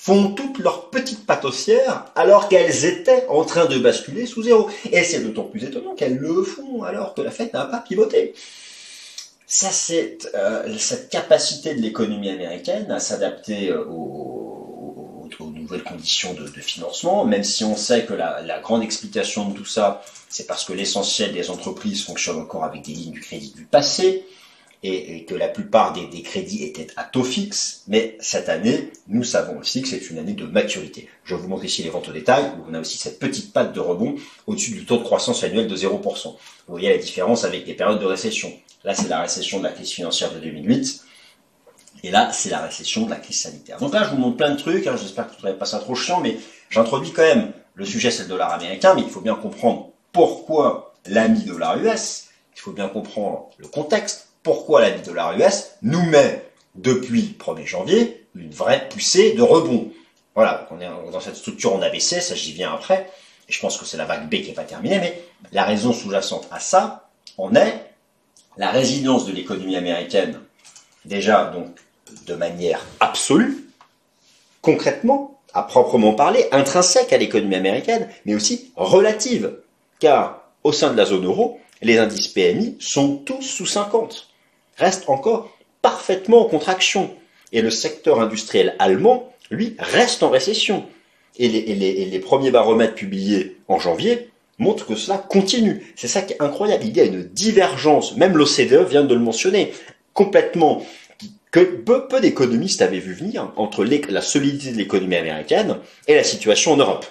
font 0.07 0.31
toutes 0.35 0.61
leurs 0.61 0.89
petites 0.91 1.27
patossières 1.27 2.05
alors 2.15 2.49
qu'elles 2.49 2.85
étaient 2.85 3.27
en 3.29 3.45
train 3.45 3.67
de 3.67 3.77
basculer 3.77 4.25
sous 4.25 4.45
zéro. 4.45 4.71
Et 4.93 5.03
c'est 5.03 5.19
d'autant 5.19 5.43
plus 5.43 5.65
étonnant 5.65 5.97
qu'elles 5.97 6.17
le 6.17 6.45
font 6.45 6.85
alors 6.85 7.13
que 7.13 7.23
la 7.23 7.33
fête 7.33 7.53
n'a 7.53 7.65
pas 7.65 7.79
pivoté. 7.79 8.33
ça, 9.49 9.71
c'est 9.71 10.19
euh, 10.37 10.73
cette 10.79 11.09
capacité 11.09 11.75
de 11.75 11.81
l'économie 11.81 12.31
américaine 12.31 12.89
à 12.93 13.01
s'adapter 13.01 13.71
euh, 13.71 13.85
aux, 13.85 15.29
nouvelles 15.41 15.83
conditions 15.83 16.35
de, 16.35 16.47
financement, 16.61 17.25
même 17.25 17.43
si 17.43 17.65
on 17.65 17.75
sait 17.75 18.05
que 18.05 18.15
la, 18.15 18.61
grande 18.61 18.85
explication 18.85 19.49
de 19.49 19.57
tout 19.57 19.65
ça, 19.65 20.05
c'est 20.29 20.47
parce 20.47 20.65
que 20.65 20.73
l'essentiel 20.73 21.33
des 21.33 21.51
entreprises 21.51 22.05
fonctionnent 22.05 22.39
encore 22.39 22.63
avec 22.63 22.83
des 22.83 22.93
lignes 22.93 23.11
du 23.11 23.21
crédit 23.21 23.53
du 23.57 23.65
passé, 23.65 24.25
et, 24.83 25.25
que 25.25 25.35
la 25.35 25.49
plupart 25.49 25.92
des, 25.92 26.23
crédits 26.23 26.64
étaient 26.64 26.87
à 26.97 27.04
taux 27.04 27.25
fixe, 27.25 27.83
mais 27.88 28.16
cette 28.21 28.49
année, 28.49 28.90
nous 29.09 29.25
savons 29.25 29.59
aussi 29.59 29.83
que 29.83 29.88
c'est 29.88 30.11
une 30.11 30.18
année 30.18 30.35
de 30.35 30.47
maturité. 30.47 31.09
Je 31.25 31.35
vous 31.35 31.49
montre 31.49 31.64
ici 31.64 31.83
les 31.83 31.90
ventes 31.90 32.09
au 32.09 32.12
détail, 32.12 32.45
où 32.59 32.71
on 32.71 32.75
a 32.75 32.80
aussi 32.80 32.99
cette 32.99 33.18
petite 33.18 33.52
patte 33.52 33.73
de 33.73 33.80
rebond 33.80 34.16
au-dessus 34.47 34.73
du 34.73 34.85
taux 34.85 34.99
de 34.99 35.02
croissance 35.02 35.42
annuel 35.42 35.66
de 35.66 35.76
0%. 35.76 36.25
Vous 36.25 36.37
voyez 36.68 36.90
la 36.90 36.99
différence 36.99 37.45
avec 37.45 37.66
les 37.66 37.75
périodes 37.75 38.00
de 38.00 38.06
récession. 38.06 38.52
Là, 38.85 38.95
c'est 38.95 39.09
la 39.09 39.21
récession 39.21 39.59
de 39.59 39.64
la 39.64 39.71
crise 39.71 39.90
financière 39.90 40.33
de 40.33 40.38
2008. 40.38 41.04
Et 42.04 42.11
là, 42.11 42.30
c'est 42.33 42.50
la 42.50 42.61
récession 42.61 43.06
de 43.06 43.11
la 43.11 43.16
crise 43.16 43.40
sanitaire. 43.40 43.78
Donc 43.78 43.92
là, 43.92 44.04
je 44.04 44.11
vous 44.11 44.18
montre 44.18 44.37
plein 44.37 44.50
de 44.50 44.56
trucs. 44.59 44.87
Hein. 44.87 44.97
J'espère 45.00 45.25
que 45.25 45.30
vous 45.30 45.37
ne 45.37 45.38
trouvez 45.38 45.59
pas 45.59 45.64
ça 45.64 45.78
trop 45.78 45.95
chiant, 45.95 46.21
mais 46.21 46.37
j'introduis 46.71 47.12
quand 47.12 47.23
même 47.23 47.52
le 47.75 47.85
sujet, 47.85 48.11
c'est 48.11 48.23
le 48.23 48.28
dollar 48.28 48.52
américain, 48.52 48.95
mais 48.95 49.02
il 49.02 49.11
faut 49.11 49.21
bien 49.21 49.35
comprendre 49.35 49.90
pourquoi 50.12 50.95
l'ami 51.06 51.45
dollar 51.45 51.78
US. 51.78 52.28
Il 52.54 52.61
faut 52.61 52.73
bien 52.73 52.88
comprendre 52.88 53.50
le 53.59 53.68
contexte. 53.68 54.25
Pourquoi 54.47 54.81
l'ami 54.81 55.03
dollar 55.03 55.37
US 55.37 55.73
nous 55.83 56.05
met 56.05 56.49
depuis 56.76 57.37
1er 57.37 57.67
janvier 57.67 58.29
une 58.37 58.53
vraie 58.53 58.88
poussée 58.88 59.33
de 59.33 59.43
rebond? 59.43 59.91
Voilà, 60.37 60.69
on 60.71 60.81
est 60.81 60.87
dans 61.11 61.19
cette 61.19 61.35
structure 61.35 61.75
en 61.75 61.83
ABC, 61.83 62.21
ça 62.21 62.37
j'y 62.37 62.53
viens 62.53 62.73
après. 62.73 63.11
Et 63.49 63.53
je 63.53 63.59
pense 63.59 63.76
que 63.76 63.85
c'est 63.85 63.97
la 63.97 64.05
vague 64.05 64.29
B 64.29 64.45
qui 64.45 64.53
pas 64.53 64.62
terminée, 64.62 65.00
mais 65.00 65.21
la 65.50 65.65
raison 65.65 65.93
sous-jacente 65.93 66.47
à 66.53 66.61
ça, 66.61 67.09
on 67.38 67.57
est 67.57 67.91
la 68.57 68.71
résilience 68.71 69.26
de 69.26 69.33
l'économie 69.33 69.75
américaine, 69.75 70.38
déjà 71.05 71.47
donc 71.47 71.67
de 72.29 72.35
manière 72.37 72.87
absolue, 73.00 73.69
concrètement, 74.62 75.41
à 75.55 75.65
proprement 75.65 76.15
parler, 76.15 76.47
intrinsèque 76.53 77.12
à 77.12 77.19
l'économie 77.19 77.57
américaine, 77.57 78.09
mais 78.26 78.37
aussi 78.37 78.71
relative, 78.76 79.59
car 79.99 80.45
au 80.62 80.71
sein 80.71 80.93
de 80.93 80.97
la 80.97 81.05
zone 81.05 81.25
euro, 81.25 81.59
les 81.83 81.99
indices 81.99 82.29
PMI 82.29 82.76
sont 82.79 83.17
tous 83.17 83.43
sous 83.43 83.67
50, 83.67 84.29
restent 84.76 85.09
encore 85.09 85.56
parfaitement 85.83 86.42
en 86.42 86.45
contraction, 86.49 87.14
et 87.52 87.62
le 87.62 87.71
secteur 87.71 88.21
industriel 88.21 88.75
allemand, 88.78 89.33
lui, 89.50 89.76
reste 89.78 90.23
en 90.23 90.30
récession. 90.30 90.85
Et 91.38 91.49
les, 91.49 92.18
premiers 92.18 92.50
baromètres 92.50 92.95
publiés 92.95 93.59
en 93.68 93.78
janvier 93.78 94.30
montre 94.59 94.87
que 94.87 94.95
cela 94.95 95.18
continue. 95.18 95.92
C'est 95.97 96.09
ça 96.09 96.23
qui 96.23 96.33
est 96.33 96.42
incroyable. 96.42 96.85
Il 96.85 96.97
y 96.97 97.00
a 97.00 97.04
une 97.04 97.23
divergence, 97.23 98.16
même 98.16 98.37
l'OCDE 98.37 98.88
vient 98.88 99.04
de 99.04 99.14
le 99.14 99.21
mentionner, 99.21 99.73
complètement, 100.14 100.85
que 101.50 101.61
peu, 101.61 102.21
d'économistes 102.21 102.83
avaient 102.83 102.99
vu 102.99 103.14
venir 103.14 103.52
entre 103.56 103.85
la 103.85 104.21
solidité 104.23 104.73
de 104.73 104.76
l'économie 104.76 105.16
américaine 105.16 105.78
et 106.09 106.14
la 106.14 106.25
situation 106.25 106.73
en 106.73 106.76
Europe. 106.76 107.06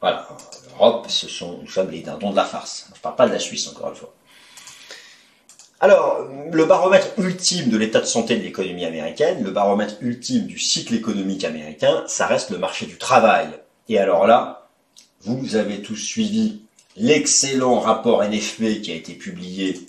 Voilà, 0.00 0.28
l'Europe, 0.68 1.06
ce 1.08 1.28
sont, 1.28 1.58
nous 1.62 1.68
sommes 1.68 1.90
les 1.90 2.00
dindons 2.00 2.30
de 2.30 2.36
la 2.36 2.44
farce. 2.44 2.86
Je 2.88 2.98
ne 2.98 3.02
parle 3.02 3.16
pas 3.16 3.28
de 3.28 3.32
la 3.32 3.38
Suisse, 3.38 3.68
encore 3.68 3.90
une 3.90 3.96
fois. 3.96 4.14
Alors, 5.82 6.28
le 6.52 6.64
baromètre 6.66 7.18
ultime 7.18 7.70
de 7.70 7.78
l'état 7.78 8.00
de 8.00 8.04
santé 8.04 8.36
de 8.36 8.42
l'économie 8.42 8.84
américaine, 8.84 9.42
le 9.42 9.50
baromètre 9.50 9.94
ultime 10.02 10.46
du 10.46 10.58
cycle 10.58 10.94
économique 10.94 11.42
américain, 11.42 12.04
ça 12.06 12.26
reste 12.26 12.50
le 12.50 12.58
marché 12.58 12.84
du 12.84 12.98
travail. 12.98 13.48
Et 13.88 13.98
alors 13.98 14.26
là, 14.26 14.68
vous 15.22 15.56
avez 15.56 15.80
tous 15.80 15.96
suivi 15.96 16.60
l'excellent 16.96 17.80
rapport 17.80 18.22
NFP 18.22 18.82
qui 18.82 18.92
a 18.92 18.94
été 18.94 19.14
publié 19.14 19.80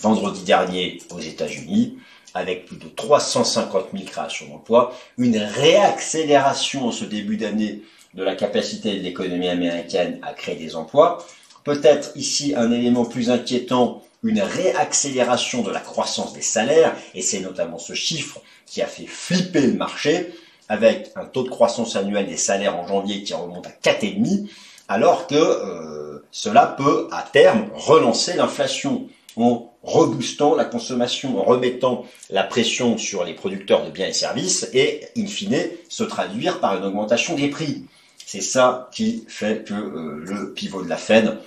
vendredi 0.00 0.44
dernier 0.44 1.02
aux 1.10 1.20
États-Unis, 1.20 1.98
avec 2.32 2.64
plus 2.64 2.78
de 2.78 2.88
350 2.88 3.88
000 3.92 4.04
créations 4.06 4.48
d'emplois, 4.48 4.96
une 5.18 5.36
réaccélération 5.36 6.86
en 6.86 6.92
ce 6.92 7.04
début 7.04 7.36
d'année 7.36 7.82
de 8.14 8.22
la 8.22 8.34
capacité 8.34 8.96
de 8.96 9.02
l'économie 9.02 9.48
américaine 9.48 10.18
à 10.22 10.32
créer 10.32 10.56
des 10.56 10.74
emplois. 10.74 11.24
Peut-être 11.64 12.12
ici 12.16 12.54
un 12.56 12.72
élément 12.72 13.04
plus 13.04 13.30
inquiétant, 13.30 14.02
une 14.24 14.40
réaccélération 14.40 15.62
de 15.62 15.70
la 15.70 15.80
croissance 15.80 16.32
des 16.32 16.42
salaires, 16.42 16.96
et 17.14 17.22
c'est 17.22 17.40
notamment 17.40 17.78
ce 17.78 17.92
chiffre 17.92 18.40
qui 18.66 18.82
a 18.82 18.86
fait 18.86 19.06
flipper 19.06 19.60
le 19.60 19.74
marché, 19.74 20.34
avec 20.68 21.10
un 21.14 21.26
taux 21.26 21.42
de 21.42 21.50
croissance 21.50 21.94
annuel 21.94 22.26
des 22.26 22.38
salaires 22.38 22.76
en 22.76 22.86
janvier 22.86 23.22
qui 23.22 23.34
remonte 23.34 23.66
à 23.66 23.70
4,5, 23.70 24.48
alors 24.88 25.26
que 25.26 25.34
euh, 25.34 26.24
cela 26.30 26.66
peut 26.66 27.08
à 27.12 27.22
terme 27.22 27.68
relancer 27.74 28.34
l'inflation 28.34 29.08
en 29.36 29.72
reboostant 29.82 30.54
la 30.54 30.64
consommation, 30.64 31.38
en 31.38 31.42
remettant 31.42 32.06
la 32.30 32.44
pression 32.44 32.96
sur 32.96 33.24
les 33.24 33.34
producteurs 33.34 33.84
de 33.84 33.90
biens 33.90 34.08
et 34.08 34.12
services 34.12 34.68
et, 34.72 35.02
in 35.18 35.26
fine, 35.26 35.58
se 35.88 36.04
traduire 36.04 36.60
par 36.60 36.78
une 36.78 36.84
augmentation 36.84 37.34
des 37.34 37.48
prix. 37.48 37.84
C'est 38.24 38.40
ça 38.40 38.88
qui 38.92 39.24
fait 39.28 39.64
que 39.64 39.74
euh, 39.74 40.24
le 40.24 40.54
pivot 40.54 40.82
de 40.82 40.88
la 40.88 40.96
Fed 40.96 41.38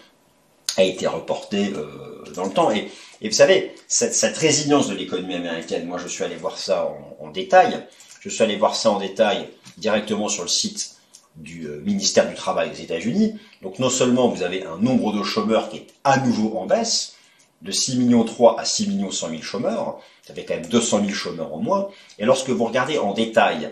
a 0.78 0.84
été 0.84 1.08
reporté 1.08 1.74
euh, 1.76 2.24
dans 2.34 2.46
le 2.46 2.52
temps. 2.52 2.72
Et, 2.72 2.90
vous 3.22 3.32
savez, 3.32 3.74
cette, 3.88 4.38
résilience 4.38 4.88
de 4.88 4.96
l'économie 4.96 5.36
américaine, 5.36 5.88
moi 5.88 5.98
je 5.98 6.08
suis 6.08 6.24
allé 6.24 6.36
voir 6.36 6.58
ça 6.58 6.90
en 7.20 7.30
détail. 7.30 7.84
Je 8.22 8.30
suis 8.30 8.44
allé 8.44 8.58
voir 8.58 8.76
ça 8.76 8.92
en 8.92 9.00
détail 9.00 9.50
directement 9.78 10.28
sur 10.28 10.44
le 10.44 10.50
site 10.50 10.98
du 11.36 11.66
euh, 11.66 11.82
ministère 11.86 12.28
du 12.28 12.36
Travail 12.36 12.72
aux 12.72 12.82
États-Unis. 12.82 13.40
Donc 13.62 13.80
non 13.80 13.90
seulement 13.90 14.28
vous 14.28 14.44
avez 14.44 14.66
un 14.66 14.78
nombre 14.78 15.14
de 15.14 15.24
chômeurs 15.24 15.70
qui 15.70 15.78
est 15.78 15.88
à 16.04 16.20
nouveau 16.20 16.58
en 16.58 16.66
baisse, 16.66 17.16
de 17.62 17.72
6 17.72 17.98
millions 17.98 18.24
3 18.24 18.60
à 18.60 18.66
6 18.66 18.90
millions 18.90 19.12
100 19.12 19.30
000 19.30 19.42
chômeurs, 19.42 20.00
ça 20.24 20.34
fait 20.34 20.46
quand 20.46 20.56
même 20.56 20.68
200 20.68 21.02
000 21.02 21.12
chômeurs 21.12 21.54
au 21.54 21.60
moins, 21.60 21.90
et 22.20 22.26
lorsque 22.26 22.50
vous 22.50 22.66
regardez 22.66 23.00
en 23.00 23.14
détail 23.14 23.72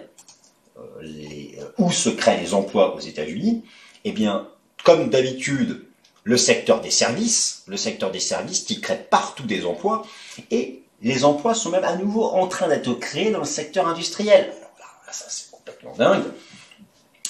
euh, 0.78 1.72
où 1.78 1.92
se 1.92 2.10
créent 2.10 2.42
les 2.42 2.54
emplois 2.54 2.96
aux 2.96 3.00
États-Unis, 3.00 3.64
eh 4.04 4.12
bien, 4.12 4.48
comme 4.84 5.10
d'habitude, 5.10 5.85
le 6.26 6.38
secteur 6.38 6.82
des 6.82 6.92
services, 6.92 7.64
le 7.68 7.78
secteur 7.78 8.12
des 8.12 8.20
services 8.20 8.62
qui 8.62 8.82
crée 8.82 8.98
partout 8.98 9.44
des 9.44 9.66
emplois, 9.66 10.06
et 10.52 10.82
les 11.02 11.24
emplois 11.24 11.54
sont 11.54 11.70
même 11.70 11.84
à 11.84 11.96
nouveau 11.96 12.26
en 12.26 12.48
train 12.48 12.68
d'être 12.68 12.92
créés 12.96 13.32
dans 13.32 13.40
le 13.40 13.46
secteur 13.46 13.88
industriel. 13.88 14.46
Alors 14.46 15.02
là, 15.06 15.14
ça 15.14 15.26
c'est 15.30 15.52
complètement 15.52 15.94
dingue. 15.96 16.24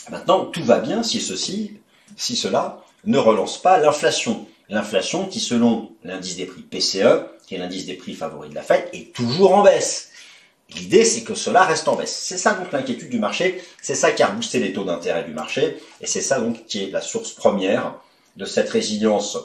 Maintenant, 0.09 0.45
tout 0.45 0.63
va 0.63 0.79
bien 0.79 1.03
si 1.03 1.19
ceci, 1.19 1.73
si 2.15 2.37
cela 2.37 2.83
ne 3.03 3.17
relance 3.17 3.61
pas 3.61 3.77
l'inflation. 3.79 4.47
L'inflation 4.69 5.25
qui, 5.25 5.41
selon 5.41 5.91
l'indice 6.03 6.37
des 6.37 6.45
prix 6.45 6.61
PCE, 6.61 7.25
qui 7.45 7.55
est 7.55 7.57
l'indice 7.57 7.85
des 7.85 7.95
prix 7.95 8.13
favoris 8.13 8.49
de 8.49 8.55
la 8.55 8.63
Fed, 8.63 8.87
est 8.93 9.13
toujours 9.13 9.55
en 9.55 9.61
baisse. 9.61 10.11
L'idée, 10.73 11.03
c'est 11.03 11.23
que 11.23 11.35
cela 11.35 11.63
reste 11.63 11.87
en 11.89 11.95
baisse. 11.95 12.15
C'est 12.15 12.37
ça 12.37 12.53
donc 12.53 12.71
l'inquiétude 12.71 13.09
du 13.09 13.19
marché, 13.19 13.61
c'est 13.81 13.93
ça 13.93 14.11
qui 14.11 14.23
a 14.23 14.29
boosté 14.29 14.59
les 14.59 14.73
taux 14.73 14.85
d'intérêt 14.85 15.23
du 15.25 15.33
marché, 15.33 15.77
et 16.01 16.07
c'est 16.07 16.21
ça 16.21 16.39
donc 16.39 16.65
qui 16.65 16.83
est 16.83 16.91
la 16.91 17.01
source 17.01 17.31
première 17.31 17.93
de 18.35 18.45
cette 18.45 18.69
résilience 18.69 19.37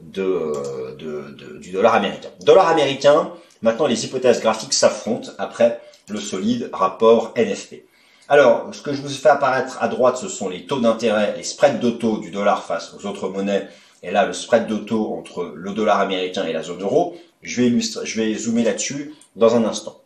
du 0.00 1.72
dollar 1.72 1.94
américain. 1.94 2.28
Dollar 2.40 2.68
américain, 2.68 3.32
maintenant 3.62 3.86
les 3.86 4.04
hypothèses 4.04 4.40
graphiques 4.40 4.74
s'affrontent 4.74 5.30
après 5.38 5.80
le 6.08 6.20
solide 6.20 6.70
rapport 6.72 7.32
NFP. 7.36 7.84
Alors, 8.28 8.68
ce 8.72 8.82
que 8.82 8.92
je 8.92 9.00
vous 9.00 9.08
fais 9.08 9.28
apparaître 9.28 9.78
à 9.80 9.88
droite, 9.88 10.16
ce 10.16 10.28
sont 10.28 10.48
les 10.48 10.66
taux 10.66 10.80
d'intérêt, 10.80 11.34
les 11.36 11.44
spreads 11.44 11.78
de 11.78 11.90
taux 11.90 12.18
du 12.18 12.30
dollar 12.30 12.64
face 12.64 12.92
aux 12.94 13.06
autres 13.06 13.28
monnaies. 13.28 13.68
Et 14.02 14.10
là, 14.10 14.26
le 14.26 14.32
spread 14.32 14.66
de 14.66 14.76
taux 14.76 15.14
entre 15.14 15.52
le 15.54 15.72
dollar 15.72 16.00
américain 16.00 16.44
et 16.44 16.52
la 16.52 16.62
zone 16.62 16.82
euro. 16.82 17.16
Je 17.42 17.62
vais, 17.62 17.80
je 17.80 18.38
zoomer 18.38 18.64
là-dessus 18.64 19.14
dans 19.36 19.54
un 19.54 19.64
instant. 19.64 20.00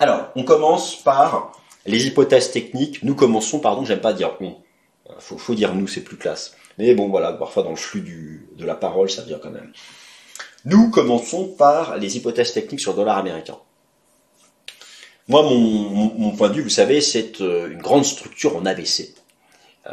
Alors, 0.00 0.30
on 0.34 0.42
commence 0.42 0.96
par 0.96 1.52
les 1.86 2.08
hypothèses 2.08 2.50
techniques. 2.50 3.04
Nous 3.04 3.14
commençons, 3.14 3.60
pardon, 3.60 3.84
j'aime 3.84 4.00
pas 4.00 4.12
dire 4.12 4.32
on. 4.40 4.56
Faut, 5.18 5.38
faut 5.38 5.54
dire 5.54 5.74
nous, 5.74 5.86
c'est 5.86 6.00
plus 6.00 6.16
classe. 6.16 6.56
Mais 6.78 6.94
bon, 6.94 7.08
voilà, 7.08 7.32
parfois 7.32 7.62
dans 7.62 7.70
le 7.70 7.76
flux 7.76 8.48
de 8.56 8.64
la 8.64 8.74
parole, 8.74 9.10
ça 9.10 9.22
vient 9.22 9.38
quand 9.38 9.50
même. 9.50 9.72
Nous 10.64 10.90
commençons 10.90 11.48
par 11.48 11.98
les 11.98 12.16
hypothèses 12.16 12.52
techniques 12.52 12.80
sur 12.80 12.92
le 12.92 12.98
dollar 12.98 13.18
américain. 13.18 13.58
Moi, 15.28 15.42
mon, 15.42 16.30
point 16.32 16.48
de 16.48 16.54
vue, 16.54 16.62
vous 16.62 16.68
savez, 16.68 17.00
c'est 17.00 17.40
euh, 17.40 17.70
une 17.70 17.80
grande 17.80 18.04
structure 18.04 18.56
en 18.56 18.66
ABC. 18.66 19.14
Euh, 19.86 19.92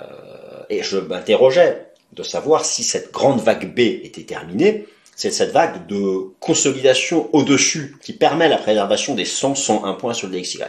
et 0.70 0.84
je 0.84 0.98
m'interrogeais 0.98 1.88
de 2.14 2.24
savoir 2.24 2.66
si 2.66 2.84
cette 2.84 3.12
grande 3.12 3.40
vague 3.40 3.74
B 3.74 3.80
était 3.80 4.24
terminée. 4.24 4.86
C'est 5.16 5.32
cette 5.32 5.52
vague 5.52 5.86
de 5.88 6.34
consolidation 6.40 7.30
au-dessus 7.34 7.98
qui 8.02 8.14
permet 8.14 8.48
la 8.48 8.58
préservation 8.58 9.16
des 9.16 9.26
100-101 9.26 9.98
points 9.98 10.14
sur 10.14 10.28
le 10.28 10.40
DXY. 10.40 10.60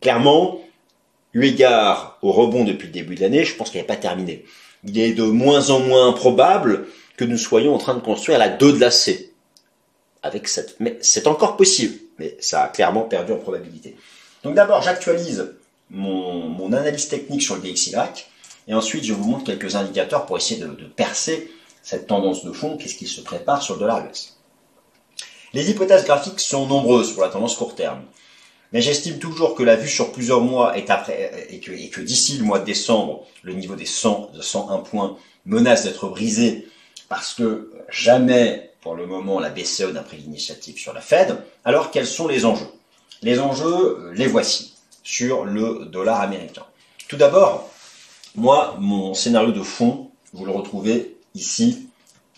Clairement, 0.00 0.60
eu 1.34 1.44
égard 1.44 2.18
au 2.22 2.32
rebond 2.32 2.64
depuis 2.64 2.86
le 2.86 2.92
début 2.92 3.14
de 3.14 3.20
l'année, 3.20 3.44
je 3.44 3.54
pense 3.54 3.70
qu'elle 3.70 3.82
n'est 3.82 3.86
pas 3.86 3.96
terminée. 3.96 4.44
Il 4.84 4.98
est 4.98 5.12
de 5.12 5.22
moins 5.22 5.70
en 5.70 5.80
moins 5.80 6.12
probable 6.12 6.86
que 7.16 7.24
nous 7.24 7.38
soyons 7.38 7.74
en 7.74 7.78
train 7.78 7.94
de 7.94 8.00
construire 8.00 8.38
la 8.38 8.48
2 8.48 8.72
de 8.72 8.78
la 8.78 8.90
C. 8.90 9.32
Avec 10.22 10.48
cette, 10.48 10.76
mais 10.78 10.98
c'est 11.00 11.26
encore 11.26 11.56
possible 11.56 11.98
mais 12.18 12.36
ça 12.40 12.62
a 12.62 12.68
clairement 12.68 13.02
perdu 13.02 13.32
en 13.32 13.38
probabilité. 13.38 13.96
Donc 14.44 14.54
d'abord, 14.54 14.82
j'actualise 14.82 15.54
mon, 15.90 16.72
analyse 16.72 17.08
technique 17.08 17.42
sur 17.42 17.56
le 17.56 17.60
DXY, 17.60 17.96
et 18.68 18.74
ensuite 18.74 19.04
je 19.04 19.12
vous 19.12 19.28
montre 19.28 19.44
quelques 19.44 19.74
indicateurs 19.76 20.26
pour 20.26 20.36
essayer 20.36 20.60
de, 20.60 20.68
percer 20.96 21.50
cette 21.82 22.06
tendance 22.06 22.44
de 22.44 22.52
fond, 22.52 22.76
qu'est-ce 22.76 22.94
qui 22.94 23.06
se 23.06 23.20
prépare 23.20 23.62
sur 23.62 23.74
le 23.74 23.80
dollar 23.80 24.06
US. 24.06 24.36
Les 25.52 25.70
hypothèses 25.70 26.04
graphiques 26.04 26.40
sont 26.40 26.66
nombreuses 26.66 27.12
pour 27.12 27.22
la 27.22 27.28
tendance 27.28 27.56
court 27.56 27.74
terme. 27.74 28.02
Mais 28.72 28.80
j'estime 28.80 29.18
toujours 29.18 29.54
que 29.54 29.62
la 29.62 29.76
vue 29.76 29.88
sur 29.88 30.12
plusieurs 30.12 30.40
mois 30.40 30.76
est 30.76 30.90
après, 30.90 31.46
et 31.50 31.60
que, 31.60 32.00
d'ici 32.00 32.38
le 32.38 32.44
mois 32.44 32.58
de 32.58 32.64
décembre, 32.64 33.26
le 33.42 33.52
niveau 33.52 33.74
des 33.74 33.86
100, 33.86 34.30
de 34.34 34.40
101 34.40 34.78
points 34.78 35.16
menace 35.44 35.84
d'être 35.84 36.08
brisé 36.08 36.68
parce 37.08 37.34
que 37.34 37.70
jamais, 37.90 38.70
pour 38.80 38.94
le 38.94 39.06
moment, 39.06 39.38
la 39.38 39.50
BCE 39.50 39.92
n'a 39.92 40.02
pris 40.02 40.16
l'initiative 40.16 40.78
sur 40.78 40.94
la 40.94 41.02
Fed. 41.02 41.36
Alors, 41.64 41.90
quels 41.90 42.06
sont 42.06 42.26
les 42.26 42.46
enjeux? 42.46 42.70
Les 43.20 43.38
enjeux, 43.38 44.10
les 44.14 44.26
voici 44.26 44.74
sur 45.02 45.44
le 45.44 45.86
dollar 45.86 46.20
américain. 46.20 46.64
Tout 47.08 47.16
d'abord, 47.16 47.70
moi, 48.34 48.76
mon 48.80 49.12
scénario 49.12 49.52
de 49.52 49.62
fond, 49.62 50.10
vous 50.32 50.46
le 50.46 50.52
retrouvez 50.52 51.16
ici 51.34 51.88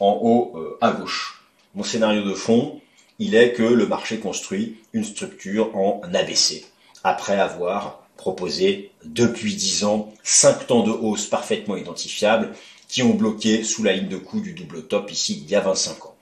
en 0.00 0.18
haut 0.20 0.52
euh, 0.56 0.76
à 0.80 0.90
gauche. 0.90 1.44
Mon 1.74 1.84
scénario 1.84 2.22
de 2.22 2.34
fond, 2.34 2.80
il 3.18 3.34
est 3.34 3.52
que 3.52 3.62
le 3.62 3.86
marché 3.86 4.18
construit 4.18 4.76
une 4.92 5.04
structure 5.04 5.76
en 5.76 6.00
ABC, 6.12 6.64
après 7.04 7.38
avoir 7.38 8.04
proposé 8.16 8.90
depuis 9.04 9.54
10 9.54 9.84
ans 9.84 10.12
5 10.22 10.66
temps 10.66 10.82
de 10.82 10.90
hausse 10.90 11.26
parfaitement 11.26 11.76
identifiables 11.76 12.52
qui 12.88 13.02
ont 13.02 13.14
bloqué 13.14 13.64
sous 13.64 13.82
la 13.82 13.92
ligne 13.92 14.08
de 14.08 14.16
coup 14.16 14.40
du 14.40 14.52
double 14.52 14.86
top 14.86 15.10
ici 15.10 15.42
il 15.44 15.50
y 15.50 15.54
a 15.54 15.60
25 15.60 16.06
ans. 16.06 16.16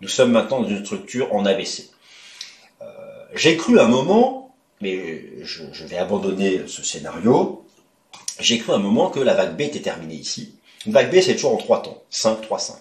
Nous 0.00 0.08
sommes 0.08 0.30
maintenant 0.30 0.60
dans 0.60 0.68
une 0.68 0.84
structure 0.84 1.34
en 1.34 1.44
ABC. 1.44 1.90
Euh, 2.82 2.84
j'ai 3.34 3.56
cru 3.56 3.80
un 3.80 3.88
moment, 3.88 4.54
mais 4.80 5.42
je, 5.42 5.64
je, 5.72 5.84
vais 5.84 5.98
abandonner 5.98 6.62
ce 6.66 6.84
scénario, 6.84 7.64
j'ai 8.38 8.58
cru 8.58 8.72
un 8.72 8.78
moment 8.78 9.10
que 9.10 9.20
la 9.20 9.34
vague 9.34 9.56
B 9.56 9.62
était 9.62 9.80
terminée 9.80 10.14
ici. 10.14 10.54
Une 10.86 10.92
vague 10.92 11.10
B 11.10 11.20
c'est 11.20 11.34
toujours 11.34 11.54
en 11.54 11.58
3 11.58 11.82
temps, 11.82 12.02
5, 12.10 12.42
3, 12.42 12.58
5. 12.58 12.76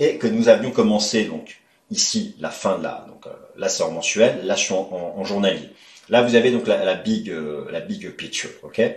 Et 0.00 0.16
que 0.16 0.26
nous 0.26 0.48
avions 0.48 0.70
commencé 0.70 1.24
donc 1.24 1.60
ici 1.90 2.36
la 2.38 2.50
fin 2.50 2.78
de 2.78 2.84
la, 2.84 3.04
donc 3.08 3.26
euh, 3.26 3.30
là 3.56 3.68
c'est 3.68 3.82
en 3.82 3.90
mensuel, 3.90 4.44
là 4.44 4.54
je 4.54 4.64
suis 4.64 4.74
en, 4.74 5.24
journalier. 5.24 5.68
Là 6.08 6.22
vous 6.22 6.34
avez 6.34 6.50
donc 6.50 6.66
la, 6.66 6.94
big, 6.94 7.30
euh, 7.30 7.66
la 7.70 7.80
big 7.80 8.10
picture, 8.10 8.50
ok? 8.62 8.78
Euh, 8.80 8.92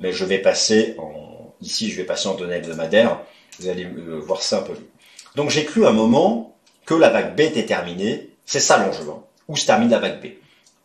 Mais 0.00 0.12
je 0.12 0.24
vais 0.24 0.38
passer 0.38 0.94
en, 0.98 1.54
ici 1.60 1.90
je 1.90 1.96
vais 1.96 2.04
passer 2.04 2.28
en 2.28 2.34
données 2.34 2.56
hebdomadaires, 2.56 3.20
vous 3.58 3.68
allez 3.68 3.86
voir 3.86 4.42
ça 4.42 4.58
un 4.58 4.62
peu 4.62 4.74
Donc 5.36 5.50
j'ai 5.50 5.64
cru 5.64 5.86
un 5.86 5.92
moment 5.92 6.56
que 6.86 6.94
la 6.94 7.10
vague 7.10 7.36
B 7.36 7.40
était 7.40 7.66
terminée, 7.66 8.30
c'est 8.44 8.60
ça 8.60 8.78
l'enjeu, 8.78 9.08
hein, 9.10 9.22
où 9.48 9.56
se 9.56 9.66
termine 9.66 9.90
la 9.90 9.98
vague 9.98 10.22
B? 10.22 10.32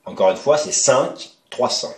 Encore 0.05 0.31
une 0.31 0.37
fois 0.37 0.57
c'est 0.57 0.71
5, 0.71 1.29
3, 1.49 1.69
5. 1.69 1.89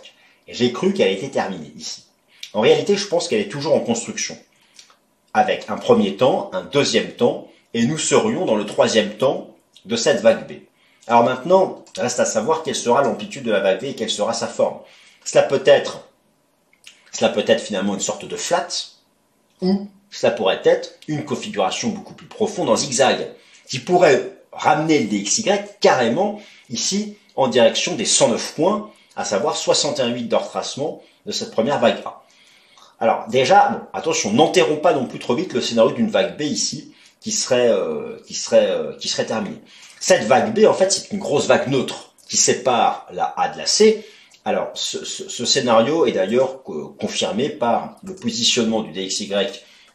Et 0.48 0.54
j'ai 0.54 0.72
cru 0.72 0.92
qu'elle 0.92 1.12
était 1.12 1.28
terminée 1.28 1.72
ici. 1.76 2.04
En 2.52 2.60
réalité 2.60 2.96
je 2.96 3.06
pense 3.06 3.28
qu'elle 3.28 3.40
est 3.40 3.48
toujours 3.48 3.74
en 3.74 3.80
construction, 3.80 4.36
avec 5.34 5.66
un 5.68 5.76
premier 5.76 6.16
temps, 6.16 6.50
un 6.52 6.62
deuxième 6.62 7.12
temps, 7.12 7.50
et 7.74 7.86
nous 7.86 7.98
serions 7.98 8.44
dans 8.44 8.56
le 8.56 8.66
troisième 8.66 9.16
temps 9.16 9.56
de 9.84 9.96
cette 9.96 10.20
vague 10.20 10.46
B. 10.48 10.60
Alors 11.06 11.24
maintenant, 11.24 11.84
reste 11.96 12.20
à 12.20 12.24
savoir 12.24 12.62
quelle 12.62 12.74
sera 12.74 13.02
l'amplitude 13.02 13.44
de 13.44 13.50
la 13.50 13.60
vague 13.60 13.80
B 13.80 13.84
et 13.84 13.94
quelle 13.94 14.10
sera 14.10 14.32
sa 14.32 14.46
forme. 14.46 14.78
Cela 15.24 15.42
peut 15.42 15.62
être, 15.64 16.08
cela 17.12 17.30
peut 17.30 17.44
être 17.46 17.60
finalement 17.60 17.94
une 17.94 18.00
sorte 18.00 18.24
de 18.24 18.36
flat, 18.36 18.68
ou 19.60 19.88
cela 20.10 20.32
pourrait 20.32 20.62
être 20.64 20.94
une 21.08 21.24
configuration 21.24 21.88
beaucoup 21.88 22.14
plus 22.14 22.26
profonde 22.26 22.68
en 22.68 22.76
zigzag, 22.76 23.28
qui 23.66 23.78
pourrait 23.78 24.32
ramener 24.52 24.98
le 24.98 25.06
DXY 25.06 25.50
carrément 25.80 26.40
ici 26.68 27.16
en 27.36 27.48
direction 27.48 27.94
des 27.94 28.04
109 28.04 28.54
points, 28.54 28.90
à 29.16 29.24
savoir 29.24 29.56
61,8 29.56 30.28
de 30.28 30.36
retracement 30.36 31.02
de 31.26 31.32
cette 31.32 31.50
première 31.50 31.78
vague 31.78 31.98
A. 32.04 32.22
Alors 32.98 33.26
déjà, 33.28 33.88
attention, 33.92 34.32
n'enterrons 34.32 34.76
pas 34.76 34.92
non 34.92 35.06
plus 35.06 35.18
trop 35.18 35.34
vite 35.34 35.52
le 35.52 35.60
scénario 35.60 35.92
d'une 35.92 36.10
vague 36.10 36.36
B 36.36 36.42
ici, 36.42 36.92
qui 37.20 37.32
serait, 37.32 37.68
euh, 37.68 38.16
qui 38.26 38.34
serait, 38.34 38.70
euh, 38.70 38.92
qui 38.96 39.08
serait 39.08 39.26
terminée. 39.26 39.60
Cette 40.00 40.24
vague 40.24 40.54
B, 40.54 40.66
en 40.66 40.74
fait, 40.74 40.90
c'est 40.90 41.10
une 41.12 41.18
grosse 41.18 41.46
vague 41.46 41.68
neutre 41.68 42.14
qui 42.28 42.36
sépare 42.36 43.06
la 43.12 43.26
A 43.36 43.50
de 43.50 43.58
la 43.58 43.66
C. 43.66 44.06
Alors, 44.44 44.70
ce, 44.74 45.04
ce, 45.04 45.44
scénario 45.44 46.06
est 46.06 46.12
d'ailleurs 46.12 46.62
confirmé 46.62 47.50
par 47.50 47.98
le 48.02 48.14
positionnement 48.16 48.82
du 48.82 48.92
DXY 48.92 49.30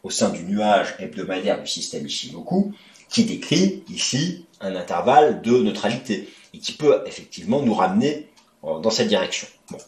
au 0.04 0.10
sein 0.10 0.28
du 0.28 0.44
nuage 0.44 0.94
hebdomadaire 1.00 1.60
du 1.60 1.66
système 1.66 2.06
Ishimoku, 2.06 2.72
qui 3.08 3.24
décrit 3.24 3.82
ici 3.88 4.46
un 4.60 4.76
intervalle 4.76 5.42
de 5.42 5.58
neutralité 5.58 6.28
et 6.54 6.58
qui 6.58 6.72
peut 6.72 7.02
effectivement 7.06 7.60
nous 7.60 7.74
ramener 7.74 8.28
euh, 8.62 8.78
dans 8.78 8.90
cette 8.90 9.08
direction. 9.08 9.48
Bon. 9.70 9.78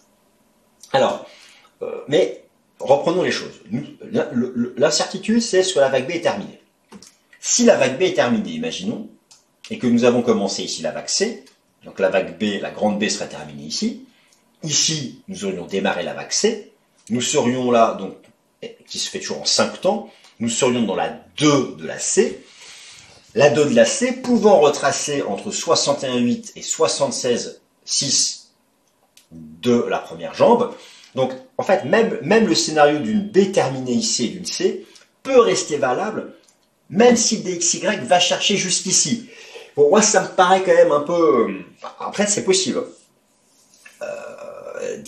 Alors, 0.93 1.27
mais 2.09 2.45
reprenons 2.81 3.23
les 3.23 3.31
choses. 3.31 3.62
L'incertitude, 4.77 5.41
c'est 5.41 5.62
ce 5.62 5.75
que 5.75 5.79
la 5.79 5.89
vague 5.89 6.09
B 6.09 6.11
est 6.12 6.23
terminée? 6.23 6.58
Si 7.40 7.64
la 7.64 7.77
vague 7.77 7.98
B 7.98 8.03
est 8.03 8.14
terminée, 8.14 8.51
imaginons, 8.51 9.09
et 9.70 9.79
que 9.79 9.87
nous 9.87 10.05
avons 10.05 10.22
commencé 10.22 10.62
ici 10.62 10.83
la 10.83 10.92
vague 10.92 11.09
C, 11.09 11.44
donc 11.85 11.98
la 12.01 12.09
vague 12.09 12.38
B, 12.38 12.61
la 12.61 12.70
grande 12.70 12.98
B 12.98 13.09
serait 13.09 13.29
terminée 13.29 13.64
ici. 13.64 14.05
Ici, 14.62 15.22
nous 15.29 15.44
aurions 15.44 15.66
démarré 15.66 16.03
la 16.03 16.14
vague 16.14 16.33
C. 16.33 16.72
Nous 17.11 17.20
serions 17.20 17.70
là, 17.70 17.94
donc, 17.94 18.16
qui 18.87 18.98
se 18.98 19.09
fait 19.09 19.20
toujours 19.20 19.42
en 19.42 19.44
5 19.44 19.81
temps, 19.81 20.11
nous 20.40 20.48
serions 20.48 20.83
dans 20.83 20.96
la 20.96 21.09
2 21.37 21.77
de 21.77 21.87
la 21.87 21.98
C. 21.98 22.44
La 23.35 23.51
2 23.51 23.66
de 23.66 23.74
la 23.74 23.85
C 23.85 24.12
pouvant 24.12 24.61
retracer 24.61 25.22
entre 25.22 25.51
61,8 25.51 26.53
et 26.57 26.61
76,6 26.61 28.46
de 29.31 29.85
la 29.88 29.98
première 29.98 30.35
jambe. 30.35 30.74
Donc, 31.14 31.33
en 31.57 31.62
fait, 31.62 31.85
même, 31.85 32.18
même 32.22 32.46
le 32.46 32.55
scénario 32.55 32.98
d'une 32.98 33.29
B 33.29 33.53
terminée 33.53 33.92
ici 33.92 34.27
et 34.27 34.29
d'une 34.29 34.46
C 34.46 34.87
peut 35.22 35.40
rester 35.40 35.77
valable 35.77 36.33
même 36.90 37.16
si 37.16 37.42
DXY 37.42 37.81
va 38.03 38.20
chercher 38.20 38.57
jusqu'ici. 38.57 39.29
Bon, 39.77 39.90
moi, 39.90 40.03
ça 40.03 40.22
me 40.22 40.29
paraît 40.29 40.62
quand 40.62 40.74
même 40.74 40.92
un 40.92 41.01
peu... 41.01 41.48
Euh, 41.48 41.64
après, 42.01 42.27
c'est 42.27 42.44
possible. 42.44 42.83
Euh, 44.03 45.03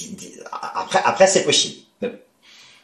après, 0.53 1.01
après 1.05 1.27
c'est 1.27 1.45
possible. 1.45 1.83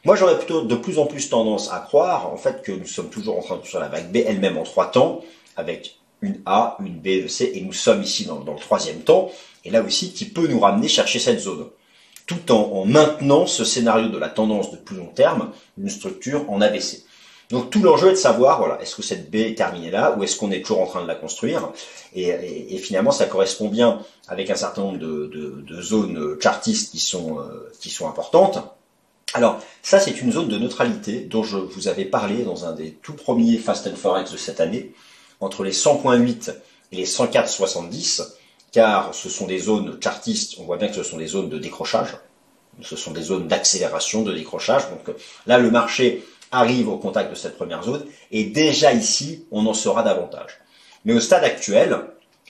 moi, 0.04 0.16
j'aurais 0.16 0.38
plutôt 0.38 0.62
de 0.62 0.74
plus 0.74 0.98
en 0.98 1.06
plus 1.06 1.28
tendance 1.28 1.72
à 1.72 1.80
croire, 1.80 2.32
en 2.32 2.36
fait, 2.36 2.62
que 2.62 2.72
nous 2.72 2.86
sommes 2.86 3.10
toujours 3.10 3.38
en 3.38 3.42
train 3.42 3.56
de 3.58 3.66
sur 3.66 3.80
la 3.80 3.88
vague 3.88 4.10
B, 4.10 4.18
elle-même 4.26 4.56
en 4.56 4.62
trois 4.62 4.90
temps, 4.90 5.20
avec 5.56 5.98
une 6.22 6.40
A, 6.46 6.76
une 6.80 6.98
B, 6.98 7.06
une 7.06 7.28
C, 7.28 7.52
et 7.54 7.60
nous 7.60 7.72
sommes 7.72 8.02
ici 8.02 8.24
dans, 8.24 8.38
le 8.38 8.60
troisième 8.60 9.00
temps, 9.00 9.30
et 9.64 9.70
là 9.70 9.82
aussi, 9.82 10.12
qui 10.12 10.24
peut 10.24 10.46
nous 10.46 10.60
ramener 10.60 10.88
chercher 10.88 11.18
cette 11.18 11.40
zone 11.40 11.68
tout 12.26 12.50
en, 12.50 12.56
en, 12.56 12.84
maintenant 12.84 13.46
ce 13.46 13.64
scénario 13.64 14.08
de 14.08 14.18
la 14.18 14.28
tendance 14.28 14.72
de 14.72 14.76
plus 14.76 14.96
long 14.96 15.06
terme, 15.06 15.52
une 15.78 15.88
structure 15.88 16.50
en 16.50 16.60
ABC. 16.60 17.04
Donc 17.50 17.70
tout 17.70 17.80
l'enjeu 17.80 18.08
est 18.08 18.12
de 18.12 18.16
savoir, 18.16 18.58
voilà, 18.58 18.80
est-ce 18.82 18.96
que 18.96 19.02
cette 19.02 19.30
baie 19.30 19.50
est 19.50 19.54
terminée 19.54 19.90
là 19.90 20.16
ou 20.16 20.24
est-ce 20.24 20.36
qu'on 20.36 20.50
est 20.50 20.62
toujours 20.62 20.80
en 20.80 20.86
train 20.86 21.02
de 21.02 21.06
la 21.06 21.14
construire 21.14 21.70
et, 22.14 22.78
finalement, 22.78 23.12
ça 23.12 23.26
correspond 23.26 23.68
bien 23.68 24.00
avec 24.26 24.50
un 24.50 24.56
certain 24.56 24.82
nombre 24.82 24.98
de, 24.98 25.82
zones 25.82 26.38
chartistes 26.40 26.90
qui 26.90 26.98
sont, 26.98 27.38
euh, 27.38 27.70
qui 27.80 27.90
sont 27.90 28.08
importantes. 28.08 28.58
Alors, 29.34 29.60
ça, 29.82 30.00
c'est 30.00 30.20
une 30.20 30.32
zone 30.32 30.48
de 30.48 30.56
neutralité 30.56 31.20
dont 31.20 31.42
je 31.42 31.58
vous 31.58 31.88
avais 31.88 32.04
parlé 32.04 32.42
dans 32.42 32.64
un 32.64 32.72
des 32.72 32.92
tout 32.92 33.12
premiers 33.12 33.58
Fast 33.58 33.86
and 33.86 33.96
Forex 33.96 34.32
de 34.32 34.36
cette 34.36 34.60
année, 34.60 34.94
entre 35.40 35.62
les 35.62 35.72
100.8 35.72 36.54
et 36.92 36.96
les 36.96 37.06
104.70, 37.06 38.22
car 38.72 39.14
ce 39.14 39.28
sont 39.28 39.46
des 39.46 39.58
zones 39.58 39.98
chartistes, 40.02 40.54
on 40.58 40.64
voit 40.64 40.78
bien 40.78 40.88
que 40.88 40.94
ce 40.94 41.02
sont 41.02 41.18
des 41.18 41.26
zones 41.26 41.48
de 41.48 41.58
décrochage, 41.58 42.16
ce 42.82 42.96
sont 42.96 43.12
des 43.12 43.22
zones 43.22 43.48
d'accélération, 43.48 44.22
de 44.22 44.32
décrochage. 44.32 44.82
Donc 44.90 45.16
là, 45.46 45.58
le 45.58 45.70
marché 45.70 46.24
arrive 46.56 46.88
au 46.88 46.96
contact 46.96 47.30
de 47.30 47.34
cette 47.34 47.56
première 47.56 47.82
zone, 47.82 48.04
et 48.30 48.44
déjà 48.44 48.92
ici, 48.92 49.44
on 49.50 49.66
en 49.66 49.74
saura 49.74 50.02
davantage. 50.02 50.58
Mais 51.04 51.12
au 51.12 51.20
stade 51.20 51.44
actuel, 51.44 51.98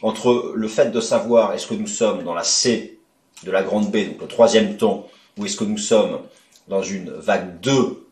entre 0.02 0.52
le 0.54 0.68
fait 0.68 0.90
de 0.90 1.00
savoir 1.00 1.52
est-ce 1.52 1.66
que 1.66 1.74
nous 1.74 1.86
sommes 1.86 2.22
dans 2.24 2.34
la 2.34 2.44
C 2.44 2.98
de 3.44 3.50
la 3.50 3.62
grande 3.62 3.90
B, 3.90 4.08
donc 4.08 4.20
le 4.20 4.28
troisième 4.28 4.76
temps, 4.76 5.08
ou 5.36 5.44
est-ce 5.44 5.56
que 5.56 5.64
nous 5.64 5.78
sommes 5.78 6.20
dans 6.68 6.82
une 6.82 7.10
vague 7.10 7.60
2 7.60 8.06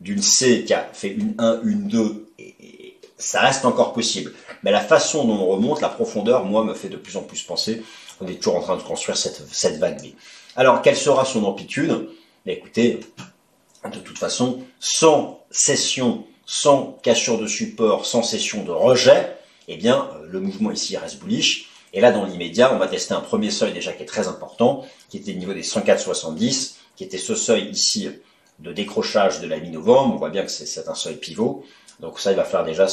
d'une 0.00 0.22
C 0.22 0.64
qui 0.64 0.74
a 0.74 0.86
fait 0.92 1.08
une 1.08 1.34
1, 1.38 1.60
une 1.62 1.88
2, 1.88 2.26
et, 2.38 2.96
ça 3.18 3.40
reste 3.40 3.64
encore 3.64 3.94
possible. 3.94 4.34
Mais 4.62 4.70
la 4.70 4.80
façon 4.80 5.24
dont 5.24 5.38
on 5.38 5.46
remonte, 5.46 5.80
la 5.80 5.88
profondeur, 5.88 6.44
moi, 6.44 6.64
me 6.64 6.74
fait 6.74 6.90
de 6.90 6.98
plus 6.98 7.16
en 7.16 7.22
plus 7.22 7.42
penser 7.42 7.82
qu'on 8.18 8.26
est 8.26 8.34
toujours 8.34 8.56
en 8.56 8.60
train 8.60 8.76
de 8.76 8.82
construire 8.82 9.16
cette, 9.16 9.42
cette 9.52 9.78
vague 9.78 10.02
B. 10.02 10.08
Alors, 10.54 10.82
quelle 10.82 10.96
sera 10.96 11.24
son 11.24 11.44
amplitude? 11.44 12.10
Écoutez, 12.44 13.00
de 13.88 14.00
toute 14.00 14.18
façon, 14.18 14.60
sans 14.80 15.44
session, 15.50 16.24
sans 16.44 16.98
cassure 17.02 17.38
de 17.38 17.46
support, 17.46 18.06
sans 18.06 18.22
session 18.22 18.62
de 18.62 18.70
rejet, 18.70 19.36
eh 19.68 19.76
bien, 19.76 20.08
euh, 20.14 20.26
le 20.28 20.40
mouvement 20.40 20.70
ici 20.70 20.96
reste 20.96 21.18
bullish. 21.18 21.70
Et 21.92 22.00
là, 22.00 22.12
dans 22.12 22.24
l'immédiat, 22.24 22.74
on 22.74 22.78
va 22.78 22.88
tester 22.88 23.14
un 23.14 23.20
premier 23.20 23.50
seuil 23.50 23.72
déjà 23.72 23.92
qui 23.92 24.02
est 24.02 24.06
très 24.06 24.28
important, 24.28 24.84
qui 25.08 25.16
était 25.18 25.32
le 25.32 25.38
niveau 25.38 25.54
des 25.54 25.62
104,70, 25.62 26.74
qui 26.96 27.04
était 27.04 27.18
ce 27.18 27.34
seuil 27.34 27.70
ici 27.70 28.08
de 28.58 28.72
décrochage 28.72 29.40
de 29.40 29.46
la 29.46 29.58
mi-novembre. 29.58 30.14
On 30.14 30.18
voit 30.18 30.30
bien 30.30 30.42
que 30.42 30.50
c'est 30.50 30.88
un 30.88 30.94
seuil 30.94 31.16
pivot. 31.16 31.64
Donc 32.00 32.20
ça, 32.20 32.30
il 32.30 32.36
va 32.36 32.44
falloir 32.44 32.64
déjà 32.64 32.86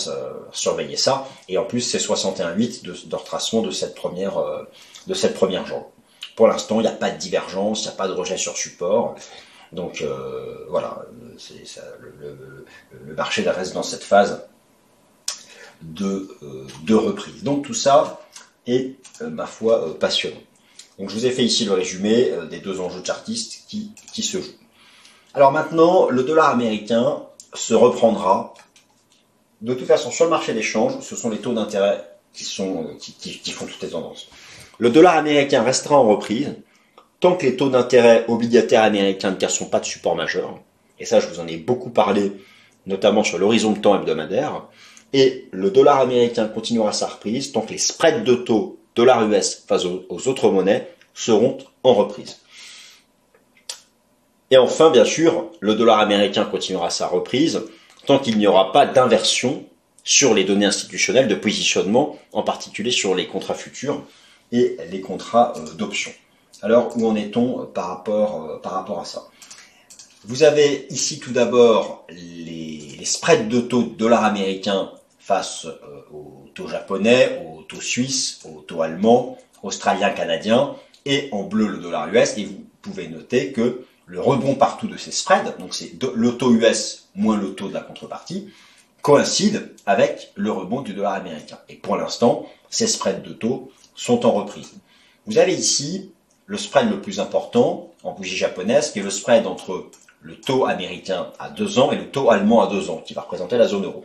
surveiller 0.52 0.96
ça. 0.96 1.28
Et 1.50 1.58
en 1.58 1.66
plus, 1.66 1.82
c'est 1.82 1.98
61,8 1.98 2.84
de, 2.84 3.16
retracement 3.16 3.62
de 3.62 3.72
cette 3.72 3.96
première, 3.96 4.38
euh, 4.38 4.64
de 5.08 5.14
cette 5.14 5.34
première 5.34 5.66
jambe. 5.66 5.84
Pour 6.36 6.48
l'instant, 6.48 6.80
il 6.80 6.84
n'y 6.84 6.90
a 6.90 6.94
pas 6.94 7.12
de 7.12 7.18
divergence, 7.18 7.82
il 7.82 7.88
n'y 7.88 7.94
a 7.94 7.98
pas 7.98 8.08
de 8.08 8.14
rejet 8.14 8.38
sur 8.38 8.56
support. 8.58 9.16
Donc 9.74 10.02
euh, 10.02 10.66
voilà, 10.70 11.06
le, 13.06 13.14
marché 13.16 13.42
reste 13.50 13.74
dans 13.74 13.84
cette 13.84 14.04
phase 14.04 14.46
de, 15.82 16.30
de 16.84 16.96
reprise. 16.96 17.44
Donc 17.44 17.66
tout 17.66 17.74
ça 17.74 18.22
est, 18.68 18.96
ma 19.22 19.46
foi, 19.46 19.98
passionnant. 20.00 20.38
Donc 21.00 21.10
je 21.10 21.16
vous 21.16 21.26
ai 21.26 21.32
fait 21.32 21.44
ici 21.44 21.66
le 21.66 21.74
résumé 21.74 22.32
des 22.50 22.60
deux 22.60 22.80
enjeux 22.80 23.04
chartistes 23.04 23.64
qui, 23.68 23.92
qui 24.14 24.22
se 24.22 24.38
jouent. 24.38 24.60
Alors 25.34 25.52
maintenant, 25.52 26.10
le 26.10 26.24
dollar 26.24 26.50
américain 26.50 27.24
se 27.54 27.74
reprendra. 27.74 28.54
De 29.62 29.74
toute 29.74 29.88
façon, 29.88 30.12
sur 30.12 30.26
le 30.26 30.32
marché 30.32 30.54
d'échange, 30.54 31.00
ce 31.02 31.16
sont 31.16 31.30
les 31.30 31.40
taux 31.40 31.54
d'intérêt 31.54 32.08
qui, 32.34 32.44
sont, 32.44 32.96
qui, 33.00 33.52
font 33.52 33.66
toutes 33.66 33.82
les 33.82 33.90
tendances. 33.90 34.28
Le 34.78 34.90
dollar 34.90 35.16
américain 35.16 35.64
restera 35.64 35.96
en 35.96 36.08
reprise 36.08 36.56
tant 37.24 37.38
que 37.38 37.46
les 37.46 37.56
taux 37.56 37.70
d'intérêt 37.70 38.26
obligataires 38.28 38.84
américains 38.84 39.32
ne 39.32 39.38
cassent 39.38 39.64
pas 39.72 39.80
de 39.80 39.86
support 39.86 40.14
majeur. 40.14 40.60
Et 41.00 41.06
ça, 41.06 41.22
je 41.22 41.28
vous 41.28 41.40
en 41.40 41.48
ai 41.48 41.56
beaucoup 41.56 41.90
parlé, 41.90 42.34
notamment 42.86 43.24
sur 43.24 43.38
l'horizon 43.38 43.72
de 43.72 43.80
temps 43.80 43.96
hebdomadaire. 43.96 44.66
Et 45.14 45.48
le 45.52 45.72
dollar 45.72 46.02
américain 46.02 46.50
continuera 46.50 46.92
sa 46.92 47.08
reprise 47.08 47.54
tant 47.54 47.62
que 47.62 47.72
les 47.72 47.78
spreads 47.78 48.26
de 48.26 48.36
taux 48.36 48.78
dollar 48.94 49.26
US 49.26 49.64
face 49.66 49.86
aux 49.86 50.28
autres 50.28 50.50
monnaies 50.50 50.90
seront 51.14 51.60
en 51.84 51.94
reprise. 51.94 52.42
Et 54.52 54.58
enfin, 54.58 54.90
bien 54.90 55.06
sûr, 55.06 55.50
le 55.62 55.76
dollar 55.76 56.00
américain 56.00 56.44
continuera 56.44 56.90
sa 56.90 57.08
reprise 57.08 57.62
tant 58.06 58.20
qu'il 58.20 58.38
n'y 58.38 58.48
aura 58.48 58.74
pas 58.74 58.86
d'inversion 58.86 59.64
sur 60.04 60.34
les 60.34 60.44
données 60.44 60.66
institutionnelles 60.66 61.30
de 61.30 61.36
positionnement, 61.36 62.20
en 62.34 62.44
particulier 62.44 62.92
sur 62.92 63.16
les 63.16 63.28
contrats 63.28 63.54
futurs 63.54 64.04
et 64.52 64.76
les 64.92 65.00
contrats 65.00 65.54
euh, 65.56 65.74
d'options. 65.76 66.12
Alors, 66.64 66.98
où 66.98 67.06
en 67.06 67.16
est-on 67.18 67.66
par 67.66 67.88
rapport, 67.88 68.46
euh, 68.64 69.02
à 69.02 69.04
ça? 69.04 69.28
Vous 70.24 70.44
avez 70.44 70.88
ici 70.90 71.20
tout 71.20 71.34
d'abord 71.34 72.08
les, 72.08 73.04
spreads 73.04 73.50
de 73.50 73.60
taux 73.60 73.84
de 73.84 73.98
dollar 73.98 74.24
américain 74.24 74.90
face 75.20 75.66
euh, 75.66 75.76
au 76.14 76.48
taux 76.56 76.70
japonais, 76.70 77.46
au 77.46 77.64
taux 77.64 77.82
suisse, 77.82 78.40
au 78.46 78.62
taux 78.62 78.82
allemand, 78.82 79.38
australien, 79.62 80.12
canadien, 80.12 80.74
et 81.04 81.28
en 81.34 81.44
bleu 81.44 81.68
le 81.68 81.80
dollar 81.80 82.08
US. 82.08 82.38
Et 82.38 82.46
vous 82.46 82.64
pouvez 82.82 83.10
noter 83.10 83.52
que 83.52 83.84
le 84.06 84.22
rebond 84.22 84.56
partout 84.56 84.88
de 84.88 84.96
ces 84.96 85.12
spreads, 85.12 85.58
donc 85.60 85.74
c'est 85.74 85.92
le 86.16 86.38
taux 86.38 86.54
US 86.54 87.10
moins 87.14 87.36
le 87.36 87.56
taux 87.56 87.68
de 87.68 87.74
la 87.74 87.82
contrepartie, 87.82 88.48
coïncide 89.02 89.74
avec 89.86 90.32
le 90.36 90.50
rebond 90.50 90.80
du 90.80 90.94
dollar 90.94 91.16
américain. 91.16 91.60
Et 91.68 91.76
pour 91.76 91.98
l'instant, 91.98 92.46
ces 92.70 92.88
spreads 92.88 93.22
de 93.22 93.34
taux 93.34 93.70
sont 93.96 94.26
en 94.26 94.32
reprise. 94.32 94.72
Vous 95.26 95.38
avez 95.38 95.54
ici 95.54 96.13
le 96.46 96.58
spread 96.58 96.90
le 96.90 97.02
plus 97.02 97.20
important 97.20 97.92
en 98.04 98.12
bougie 98.12 98.36
japonaise, 98.36 98.92
qui 98.92 99.00
est 99.00 99.04
le 99.04 99.10
spread 99.10 99.48
entre 99.48 99.86
le 100.22 100.36
taux 100.36 100.66
américain 100.66 101.28
à 101.40 101.50
2 101.50 101.80
ans 101.80 101.92
et 101.92 101.96
le 101.96 102.10
taux 102.10 102.30
allemand 102.30 102.62
à 102.62 102.68
2 102.68 102.90
ans, 102.90 103.04
qui 103.06 103.14
va 103.14 103.22
représenter 103.22 103.58
la 103.58 103.68
zone 103.68 103.86
euro. 103.86 104.04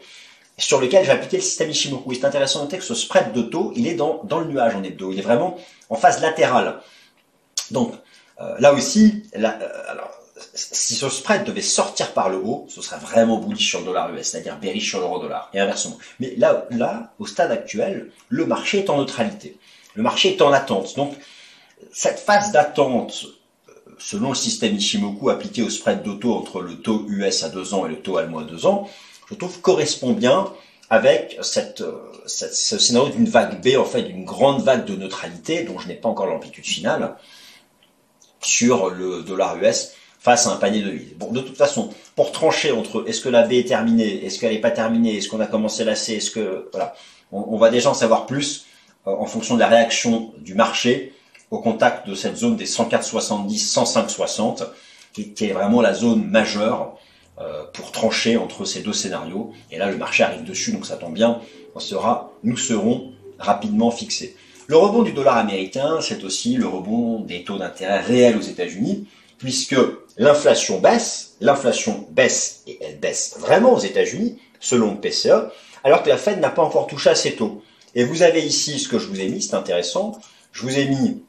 sur 0.57 0.81
lequel 0.81 1.05
j'ai 1.05 1.12
appliqué 1.12 1.37
le 1.37 1.42
système 1.42 1.70
Ishimoku. 1.70 2.11
Et 2.11 2.16
c'est 2.16 2.24
intéressant 2.24 2.59
de 2.61 2.64
noter 2.64 2.79
que 2.79 2.85
ce 2.85 2.94
spread 2.94 3.33
de 3.33 3.42
taux, 3.42 3.72
il 3.77 3.87
est 3.87 3.94
dans, 3.94 4.22
dans 4.24 4.40
le 4.40 4.46
nuage 4.46 4.74
en 4.74 4.83
hebdo. 4.83 5.12
Il 5.12 5.18
est 5.20 5.22
vraiment 5.22 5.57
en 5.88 5.94
phase 5.94 6.20
latérale. 6.20 6.81
Donc, 7.70 7.94
euh, 8.40 8.57
là 8.59 8.72
aussi, 8.72 9.22
euh, 9.37 9.48
alors, 9.88 10.11
si 10.55 10.94
ce 10.94 11.09
spread 11.09 11.44
devait 11.44 11.61
sortir 11.61 12.12
par 12.12 12.29
le 12.29 12.38
haut, 12.38 12.66
ce 12.68 12.83
serait 12.83 12.98
vraiment 12.98 13.38
bullish 13.38 13.68
sur 13.68 13.81
le 13.81 13.87
dollar 13.87 14.12
US, 14.12 14.29
c'est-à-dire 14.31 14.57
bearish 14.57 14.88
sur 14.88 15.01
l'euro 15.01 15.20
dollar, 15.20 15.51
et 15.55 15.61
inversement. 15.61 15.98
Mais 16.18 16.35
là, 16.37 16.66
là, 16.70 17.12
au 17.18 17.27
stade 17.27 17.51
actuel, 17.53 18.11
le 18.29 18.46
marché 18.46 18.79
est 18.79 18.90
en 18.90 18.98
neutralité. 18.98 19.57
Le 19.94 20.03
marché 20.03 20.31
est 20.31 20.42
en 20.42 20.53
attente. 20.53 20.96
Donc, 20.96 21.14
cette 21.93 22.19
phase 22.19 22.53
d'attente, 22.53 23.27
euh, 23.69 23.73
selon 23.99 24.31
le 24.31 24.35
système 24.35 24.77
Ishimoku 24.77 25.31
appliqué 25.31 25.62
au 25.62 25.71
spread 25.71 26.03
d'auto 26.03 26.35
entre 26.35 26.61
le 26.61 26.77
taux 26.77 27.05
US 27.09 27.43
à 27.43 27.49
2 27.49 27.75
ans 27.75 27.87
et 27.87 27.91
le 27.91 28.01
taux 28.01 28.17
allemand 28.17 28.38
à 28.38 28.45
2 28.45 28.67
ans, 28.67 28.88
je 29.31 29.35
trouve 29.35 29.61
correspond 29.61 30.12
bien 30.12 30.53
avec 30.91 31.38
cette, 31.43 31.83
ce 32.27 32.79
scénario 32.79 33.11
d'une 33.11 33.29
vague 33.29 33.62
B, 33.62 33.77
en 33.79 33.85
fait, 33.85 34.03
d'une 34.03 34.25
grande 34.25 34.62
vague 34.62 34.87
de 34.87 34.97
neutralité, 34.97 35.64
dont 35.64 35.79
je 35.79 35.88
n'ai 35.88 35.95
pas 35.95 36.09
encore 36.09 36.27
l'amplitude 36.27 36.64
finale, 36.64 37.17
sur 38.41 38.91
le 38.91 39.23
dollar 39.23 39.57
US 39.62 39.93
face 40.19 40.47
à 40.47 40.53
un 40.53 40.57
panier 40.57 40.83
de 40.83 40.91
vide. 40.91 41.17
Bon, 41.17 41.31
de 41.31 41.41
toute 41.41 41.57
façon, 41.57 41.91
pour 42.17 42.33
trancher 42.33 42.73
entre 42.73 43.05
est-ce 43.09 43.21
que 43.21 43.29
la 43.29 43.47
B 43.47 43.53
est 43.53 43.69
terminée, 43.69 44.25
est-ce 44.25 44.38
qu'elle 44.38 44.53
n'est 44.53 44.61
pas 44.61 44.71
terminée, 44.71 45.17
est-ce 45.17 45.29
qu'on 45.29 45.41
a 45.41 45.47
commencé 45.47 45.85
la 45.85 45.95
C, 45.95 46.14
est-ce 46.14 46.31
que 46.31 46.69
voilà, 46.73 46.95
on, 47.33 47.57
va 47.57 47.71
déjà 47.71 47.91
en 47.91 47.95
savoir 47.95 48.27
plus 48.27 48.67
euh, 49.07 49.12
en 49.12 49.27
fonction 49.27 49.55
de 49.55 49.61
la 49.61 49.69
réaction 49.69 50.33
du 50.38 50.55
marché 50.55 51.12
au 51.50 51.58
contact 51.61 52.08
de 52.08 52.14
cette 52.14 52.37
zone 52.37 52.56
des 52.56 52.66
104,70, 52.66 53.72
105,60, 53.72 54.66
qui, 55.12 55.32
qui 55.32 55.46
est 55.46 55.52
vraiment 55.52 55.80
la 55.80 55.94
zone 55.94 56.24
majeure 56.24 56.98
euh, 57.40 57.62
pour 57.72 57.92
trancher 57.92 58.37
entre 58.37 58.64
ces 58.64 58.80
deux 58.80 58.92
scénarios. 58.92 59.52
Et 59.70 59.78
là, 59.78 59.90
le 59.90 59.96
marché 59.96 60.24
arrive 60.24 60.44
dessus, 60.44 60.72
donc 60.72 60.87
ça 60.87 60.96
tombe 60.96 61.14
bien. 61.14 61.40
On 61.74 61.80
sera, 61.80 62.32
nous 62.42 62.56
serons 62.56 63.12
rapidement 63.38 63.90
fixés. 63.90 64.37
Le 64.66 64.76
rebond 64.76 65.02
du 65.02 65.12
dollar 65.12 65.37
américain, 65.37 66.00
c'est 66.00 66.24
aussi 66.24 66.56
le 66.56 66.66
rebond 66.66 67.20
des 67.20 67.44
taux 67.44 67.56
d'intérêt 67.56 68.00
réels 68.00 68.37
aux 68.37 68.42
États-Unis, 68.42 69.06
puisque 69.38 69.76
l'inflation 70.16 70.80
baisse, 70.80 71.37
l'inflation 71.40 72.06
baisse 72.11 72.64
et 72.66 72.78
elle 72.82 72.98
baisse 72.98 73.37
vraiment 73.38 73.72
aux 73.72 73.78
États-Unis, 73.78 74.38
selon 74.61 74.92
le 74.92 75.00
PCE, 75.00 75.50
alors 75.84 76.02
que 76.02 76.08
la 76.08 76.18
Fed 76.18 76.40
n'a 76.40 76.50
pas 76.50 76.62
encore 76.62 76.88
touché 76.88 77.11
à 77.11 77.14
ses 77.14 77.37
taux. 77.37 77.62
Et 77.94 78.04
vous 78.04 78.22
avez 78.22 78.44
ici 78.44 78.78
ce 78.78 78.88
que 78.88 78.98
je 78.98 79.06
vous 79.06 79.20
ai 79.20 79.28
mis, 79.28 79.40
c'est 79.40 79.54
intéressant, 79.54 80.18
je 80.52 80.62
vous 80.62 80.76
ai 80.76 80.87
mis 80.87 81.22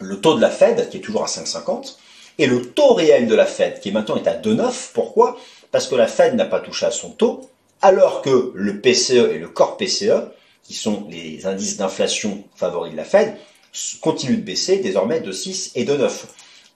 le 0.00 0.20
taux 0.20 0.34
de 0.34 0.40
la 0.40 0.50
Fed, 0.50 0.88
qui 0.88 0.98
est 0.98 1.00
toujours 1.00 1.24
à 1.24 1.26
5,50, 1.26 1.96
et 2.38 2.46
le 2.46 2.62
taux 2.70 2.94
réel 2.94 3.26
de 3.26 3.34
la 3.34 3.46
Fed, 3.46 3.80
qui 3.80 3.92
maintenant 3.92 4.16
est 4.16 4.28
à 4.28 4.34
2,9. 4.34 4.90
Pourquoi? 4.92 5.38
Parce 5.70 5.88
que 5.88 5.94
la 5.94 6.06
Fed 6.06 6.34
n'a 6.34 6.44
pas 6.44 6.60
touché 6.60 6.86
à 6.86 6.90
son 6.90 7.10
taux, 7.10 7.48
alors 7.82 8.22
que 8.22 8.52
le 8.54 8.80
PCE 8.80 9.30
et 9.32 9.38
le 9.38 9.48
corps 9.48 9.76
PCE 9.76 10.30
qui 10.62 10.74
sont 10.74 11.06
les 11.08 11.46
indices 11.46 11.76
d'inflation 11.76 12.44
favoris 12.56 12.92
de 12.92 12.96
la 12.96 13.04
Fed, 13.04 13.36
continuent 14.00 14.38
de 14.38 14.42
baisser 14.42 14.78
désormais 14.78 15.20
de 15.20 15.30
6 15.30 15.72
et 15.74 15.84
de 15.84 15.96
9. 15.96 16.26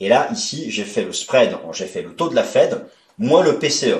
Et 0.00 0.08
là, 0.08 0.28
ici, 0.32 0.70
j'ai 0.70 0.84
fait 0.84 1.02
le 1.02 1.12
spread, 1.12 1.56
j'ai 1.72 1.86
fait 1.86 2.02
le 2.02 2.14
taux 2.14 2.28
de 2.28 2.36
la 2.36 2.44
Fed 2.44 2.86
moins 3.18 3.42
le 3.42 3.58
PCE. 3.58 3.98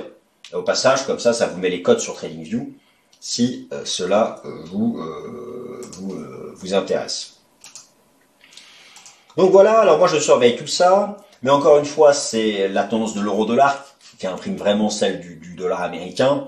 au 0.53 0.63
passage, 0.63 1.07
comme 1.07 1.19
ça, 1.19 1.33
ça 1.33 1.47
vous 1.47 1.59
met 1.59 1.71
les 1.71 1.83
codes 1.83 2.01
sur 2.01 2.15
TradingView 2.15 2.73
si 3.21 3.69
euh, 3.73 3.85
cela 3.85 4.41
euh, 4.47 4.63
vous, 4.65 4.99
euh, 4.99 5.83
vous, 5.93 6.17
vous 6.55 6.75
intéresse. 6.75 7.40
Donc 9.37 9.51
voilà, 9.51 9.81
alors 9.81 9.99
moi 9.99 10.09
je 10.09 10.19
surveille 10.19 10.57
tout 10.57 10.67
ça, 10.67 11.17
mais 11.43 11.51
encore 11.51 11.79
une 11.79 11.85
fois, 11.85 12.13
c'est 12.13 12.69
la 12.69 12.85
tendance 12.85 13.15
de 13.15 13.21
l'euro-dollar 13.21 13.85
qui 14.19 14.27
imprime 14.27 14.57
vraiment 14.57 14.91
celle 14.91 15.21
du, 15.21 15.55
dollar 15.57 15.83
américain. 15.83 16.47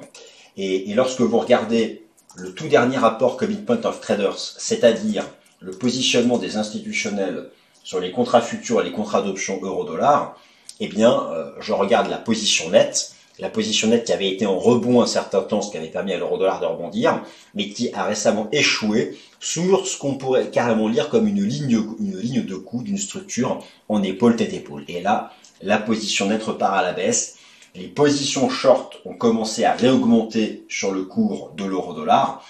Et, 0.56 0.92
lorsque 0.94 1.20
vous 1.20 1.38
regardez 1.38 2.06
le 2.36 2.52
tout 2.54 2.68
dernier 2.68 2.98
rapport 2.98 3.36
Commitment 3.36 3.80
of 3.84 4.00
Traders, 4.00 4.38
c'est-à-dire 4.38 5.24
le 5.60 5.72
positionnement 5.72 6.38
des 6.38 6.56
institutionnels 6.56 7.50
sur 7.84 8.00
les 8.00 8.10
contrats 8.10 8.40
futurs 8.40 8.80
et 8.80 8.84
les 8.84 8.92
contrats 8.92 9.22
d'options 9.22 9.58
euro-dollar, 9.62 10.36
eh 10.80 10.88
bien, 10.88 11.28
euh, 11.30 11.50
je 11.60 11.72
regarde 11.72 12.08
la 12.10 12.18
position 12.18 12.70
nette, 12.70 13.14
la 13.42 13.50
position 13.50 13.88
nette 13.88 14.04
qui 14.04 14.12
avait 14.12 14.30
été 14.30 14.46
en 14.46 14.58
rebond 14.58 15.02
un 15.02 15.06
certain 15.06 15.42
temps, 15.42 15.60
ce 15.60 15.70
qui 15.70 15.76
avait 15.76 15.88
permis 15.88 16.12
à 16.12 16.16
l'euro-dollar 16.16 16.60
de 16.60 16.66
rebondir, 16.66 17.22
mais 17.54 17.68
qui 17.68 17.92
a 17.92 18.04
récemment 18.04 18.48
échoué 18.52 19.18
sur 19.40 19.86
ce 19.86 19.98
qu'on 19.98 20.14
pourrait 20.14 20.48
carrément 20.50 20.88
lire 20.88 21.10
comme 21.10 21.26
une 21.26 21.44
ligne, 21.44 22.44
de 22.44 22.54
coup 22.54 22.82
d'une 22.82 22.98
structure 22.98 23.62
en 23.88 24.02
épaule 24.02 24.36
tête 24.36 24.54
épaule. 24.54 24.84
Et 24.88 25.00
là, 25.00 25.32
la 25.60 25.78
position 25.78 26.26
nette 26.26 26.44
repart 26.44 26.74
à 26.74 26.82
la 26.82 26.92
baisse 26.92 27.36
les 27.74 27.88
positions 27.88 28.48
short 28.50 29.00
ont 29.04 29.14
commencé 29.14 29.64
à 29.64 29.72
réaugmenter 29.72 30.64
sur 30.68 30.92
le 30.92 31.04
cours 31.04 31.52
de 31.56 31.64
l'euro-dollar. 31.64 32.44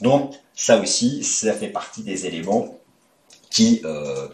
Donc 0.00 0.34
ça 0.54 0.80
aussi, 0.80 1.24
ça 1.24 1.52
fait 1.52 1.68
partie 1.68 2.02
des 2.02 2.26
éléments 2.26 2.78
qui 3.50 3.80
euh, 3.84 4.28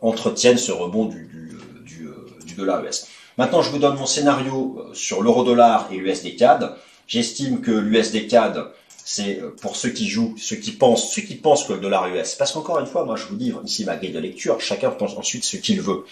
entretiennent 0.00 0.58
ce 0.58 0.72
rebond 0.72 1.06
du, 1.06 1.26
du, 1.26 2.08
du, 2.44 2.54
dollar 2.54 2.84
US. 2.84 3.06
Maintenant, 3.38 3.62
je 3.62 3.70
vous 3.70 3.78
donne 3.78 3.96
mon 3.96 4.06
scénario 4.06 4.76
euh, 4.80 4.94
sur 4.94 5.22
l'euro-dollar 5.22 5.88
et 5.92 5.96
l'USD 5.96 6.34
CAD. 6.36 6.74
J'estime 7.06 7.60
que 7.60 7.70
l'USD 7.70 8.26
CAD, 8.26 8.66
c'est 9.04 9.40
euh, 9.40 9.54
pour 9.62 9.76
ceux 9.76 9.90
qui 9.90 10.08
jouent, 10.08 10.34
ceux 10.36 10.56
qui 10.56 10.72
pensent, 10.72 11.12
ceux 11.12 11.22
qui 11.22 11.36
pensent 11.36 11.62
que 11.62 11.72
le 11.72 11.78
dollar 11.78 12.08
US. 12.08 12.34
Parce 12.34 12.50
qu'encore 12.50 12.80
une 12.80 12.86
fois, 12.86 13.04
moi 13.04 13.14
je 13.14 13.26
vous 13.26 13.36
livre 13.36 13.62
ici 13.64 13.84
ma 13.84 13.94
grille 13.94 14.10
de 14.10 14.18
lecture, 14.18 14.60
chacun 14.60 14.90
pense 14.90 15.16
ensuite 15.16 15.44
ce 15.44 15.56
qu'il 15.56 15.80
veut. 15.80 16.04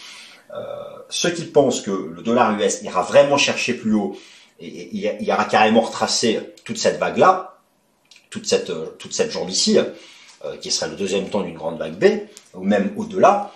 Euh, 0.54 0.62
ceux 1.08 1.30
qui 1.30 1.42
pensent 1.42 1.80
que 1.80 1.90
le 1.90 2.22
dollar 2.22 2.56
US 2.60 2.82
ira 2.82 3.02
vraiment 3.02 3.36
chercher 3.36 3.74
plus 3.74 3.94
haut 3.94 4.16
et, 4.60 4.88
il 4.96 5.26
ira 5.26 5.44
carrément 5.46 5.80
retracer 5.80 6.38
toute 6.64 6.78
cette 6.78 7.00
vague-là, 7.00 7.58
toute 8.30 8.46
cette, 8.46 8.70
toute 8.98 9.12
cette 9.12 9.32
jambe 9.32 9.50
ici, 9.50 9.78
qui 10.60 10.70
serait 10.70 10.88
le 10.88 10.96
deuxième 10.96 11.28
temps 11.28 11.40
d'une 11.42 11.56
grande 11.56 11.78
vague 11.78 11.98
B, 11.98 12.04
ou 12.54 12.62
même 12.62 12.92
au-delà, 12.96 13.52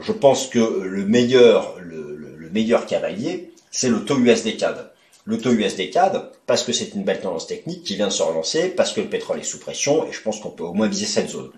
je 0.00 0.12
pense 0.12 0.46
que 0.46 0.58
le 0.58 1.04
meilleur, 1.04 1.74
le, 1.80 2.13
meilleur 2.54 2.86
cavalier, 2.86 3.52
c'est 3.70 3.90
le 3.90 4.04
taux 4.04 4.18
USD 4.18 4.56
CAD. 4.56 4.90
Le 5.26 5.38
taux 5.38 5.50
USD 5.50 5.90
CAD, 5.90 6.30
parce 6.46 6.62
que 6.62 6.72
c'est 6.72 6.94
une 6.94 7.02
belle 7.02 7.20
tendance 7.20 7.46
technique 7.46 7.82
qui 7.82 7.96
vient 7.96 8.06
de 8.06 8.12
se 8.12 8.22
relancer, 8.22 8.68
parce 8.68 8.92
que 8.92 9.00
le 9.00 9.08
pétrole 9.08 9.40
est 9.40 9.44
sous 9.44 9.58
pression, 9.58 10.06
et 10.06 10.12
je 10.12 10.22
pense 10.22 10.40
qu'on 10.40 10.50
peut 10.50 10.64
au 10.64 10.72
moins 10.72 10.88
viser 10.88 11.06
cette 11.06 11.28
zone. 11.28 11.50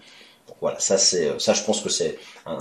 Voilà, 0.61 0.79
ça 0.79 0.97
c'est 0.97 1.39
ça 1.39 1.53
je 1.53 1.63
pense 1.63 1.83
que 1.83 1.91
c'est 1.91 2.19
un, 2.47 2.59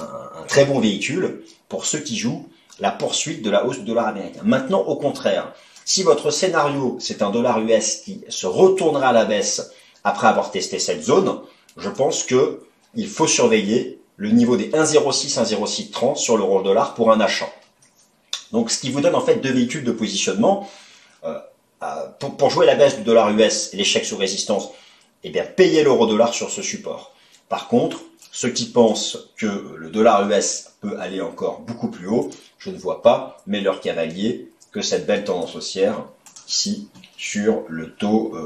très 0.48 0.66
bon 0.66 0.80
véhicule 0.80 1.44
pour 1.70 1.86
ceux 1.86 2.00
qui 2.00 2.18
jouent 2.18 2.48
la 2.80 2.92
poursuite 2.92 3.42
de 3.42 3.50
la 3.50 3.66
hausse 3.66 3.80
du 3.80 3.86
dollar 3.86 4.08
américain. 4.08 4.42
Maintenant, 4.44 4.82
au 4.82 4.98
contraire, 4.98 5.54
si 5.86 6.04
votre 6.04 6.30
scénario 6.30 6.98
c'est 7.00 7.22
un 7.22 7.30
dollar 7.30 7.60
US 7.62 8.02
qui 8.04 8.22
se 8.28 8.48
retournera 8.48 9.10
à 9.10 9.14
la 9.14 9.26
baisse 9.26 9.72
après 10.04 10.28
avoir 10.28 10.52
testé 10.52 10.78
cette 10.78 11.04
zone, 11.04 11.40
je 11.78 11.90
pense 11.90 12.24
qu'il 12.24 13.08
faut 13.08 13.28
surveiller 13.28 14.00
le 14.18 14.32
niveau 14.32 14.58
des 14.58 14.70
1,06, 14.70 15.40
1,06 15.40 15.92
30 15.92 16.18
sur 16.18 16.38
l'euro 16.38 16.62
dollar 16.64 16.96
pour 16.96 17.12
un 17.12 17.22
achat. 17.22 17.50
Donc, 18.56 18.72
ce 18.72 18.80
qui 18.80 18.90
vous 18.90 19.02
donne 19.02 19.16
en 19.16 19.22
fait 19.22 19.36
deux 19.36 19.52
véhicules 19.52 19.84
de 19.84 19.92
positionnement. 19.92 20.70
Euh, 21.26 21.38
pour, 22.38 22.50
jouer 22.50 22.66
la 22.66 22.76
baisse 22.76 22.96
du 22.96 23.04
dollar 23.04 23.30
US 23.32 23.74
et 23.74 23.78
l'échec 23.78 24.06
sous 24.06 24.16
résistance, 24.16 24.70
eh 25.26 25.30
bien, 25.30 25.44
payez 25.44 25.84
l'euro 25.84 26.08
dollar 26.08 26.34
sur 26.34 26.50
ce 26.50 26.62
support. 26.62 27.14
Par 27.50 27.68
contre, 27.68 28.00
ceux 28.32 28.50
qui 28.50 28.68
pensent 28.68 29.30
que 29.36 29.76
le 29.76 29.90
dollar 29.90 30.26
US 30.30 30.72
peut 30.80 30.98
aller 31.00 31.20
encore 31.20 31.60
beaucoup 31.60 31.92
plus 31.92 32.08
haut, 32.08 32.30
je 32.58 32.70
ne 32.70 32.78
vois 32.78 33.02
pas, 33.02 33.44
mais 33.46 33.60
leur 33.60 33.82
cavalier, 33.82 34.50
que 34.72 34.82
cette 34.82 35.06
belle 35.06 35.26
tendance 35.26 35.56
haussière 35.56 36.06
ici 36.48 36.88
sur 37.18 37.66
le 37.68 37.94
taux 37.94 38.38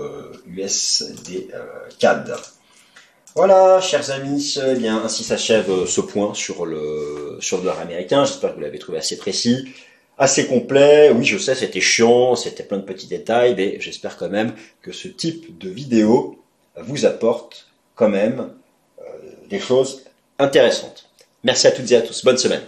USD 0.47 1.51
euh, 1.53 1.65
CAD. 1.99 2.35
Voilà, 3.35 3.79
chers 3.79 4.09
amis, 4.09 4.57
eh 4.65 4.75
bien, 4.75 5.03
ainsi 5.03 5.23
s'achève 5.23 5.69
euh, 5.69 5.85
ce 5.85 6.01
point 6.01 6.33
sur 6.33 6.65
le, 6.65 7.37
sur 7.39 7.57
le 7.57 7.63
dollar 7.63 7.79
américain. 7.79 8.25
J'espère 8.25 8.49
que 8.49 8.55
vous 8.55 8.61
l'avez 8.61 8.79
trouvé 8.79 8.97
assez 8.97 9.17
précis, 9.17 9.71
assez 10.19 10.45
complet. 10.45 11.10
Oui, 11.12 11.25
je 11.25 11.38
sais, 11.38 11.55
c'était 11.55 11.82
chiant, 11.82 12.36
c'était 12.36 12.63
plein 12.63 12.77
de 12.77 12.84
petits 12.84 13.08
détails, 13.08 13.55
mais 13.55 13.77
j'espère 13.79 14.17
quand 14.17 14.29
même 14.29 14.53
que 14.82 14.91
ce 14.91 15.08
type 15.08 15.58
de 15.58 15.69
vidéo 15.69 16.38
vous 16.77 17.05
apporte 17.05 17.67
quand 17.95 18.10
même 18.10 18.51
euh, 18.99 19.03
des 19.49 19.60
choses 19.60 20.03
intéressantes. 20.38 21.10
Merci 21.43 21.67
à 21.67 21.71
toutes 21.71 21.91
et 21.91 21.95
à 21.95 22.01
tous. 22.01 22.23
Bonne 22.23 22.38
semaine. 22.38 22.62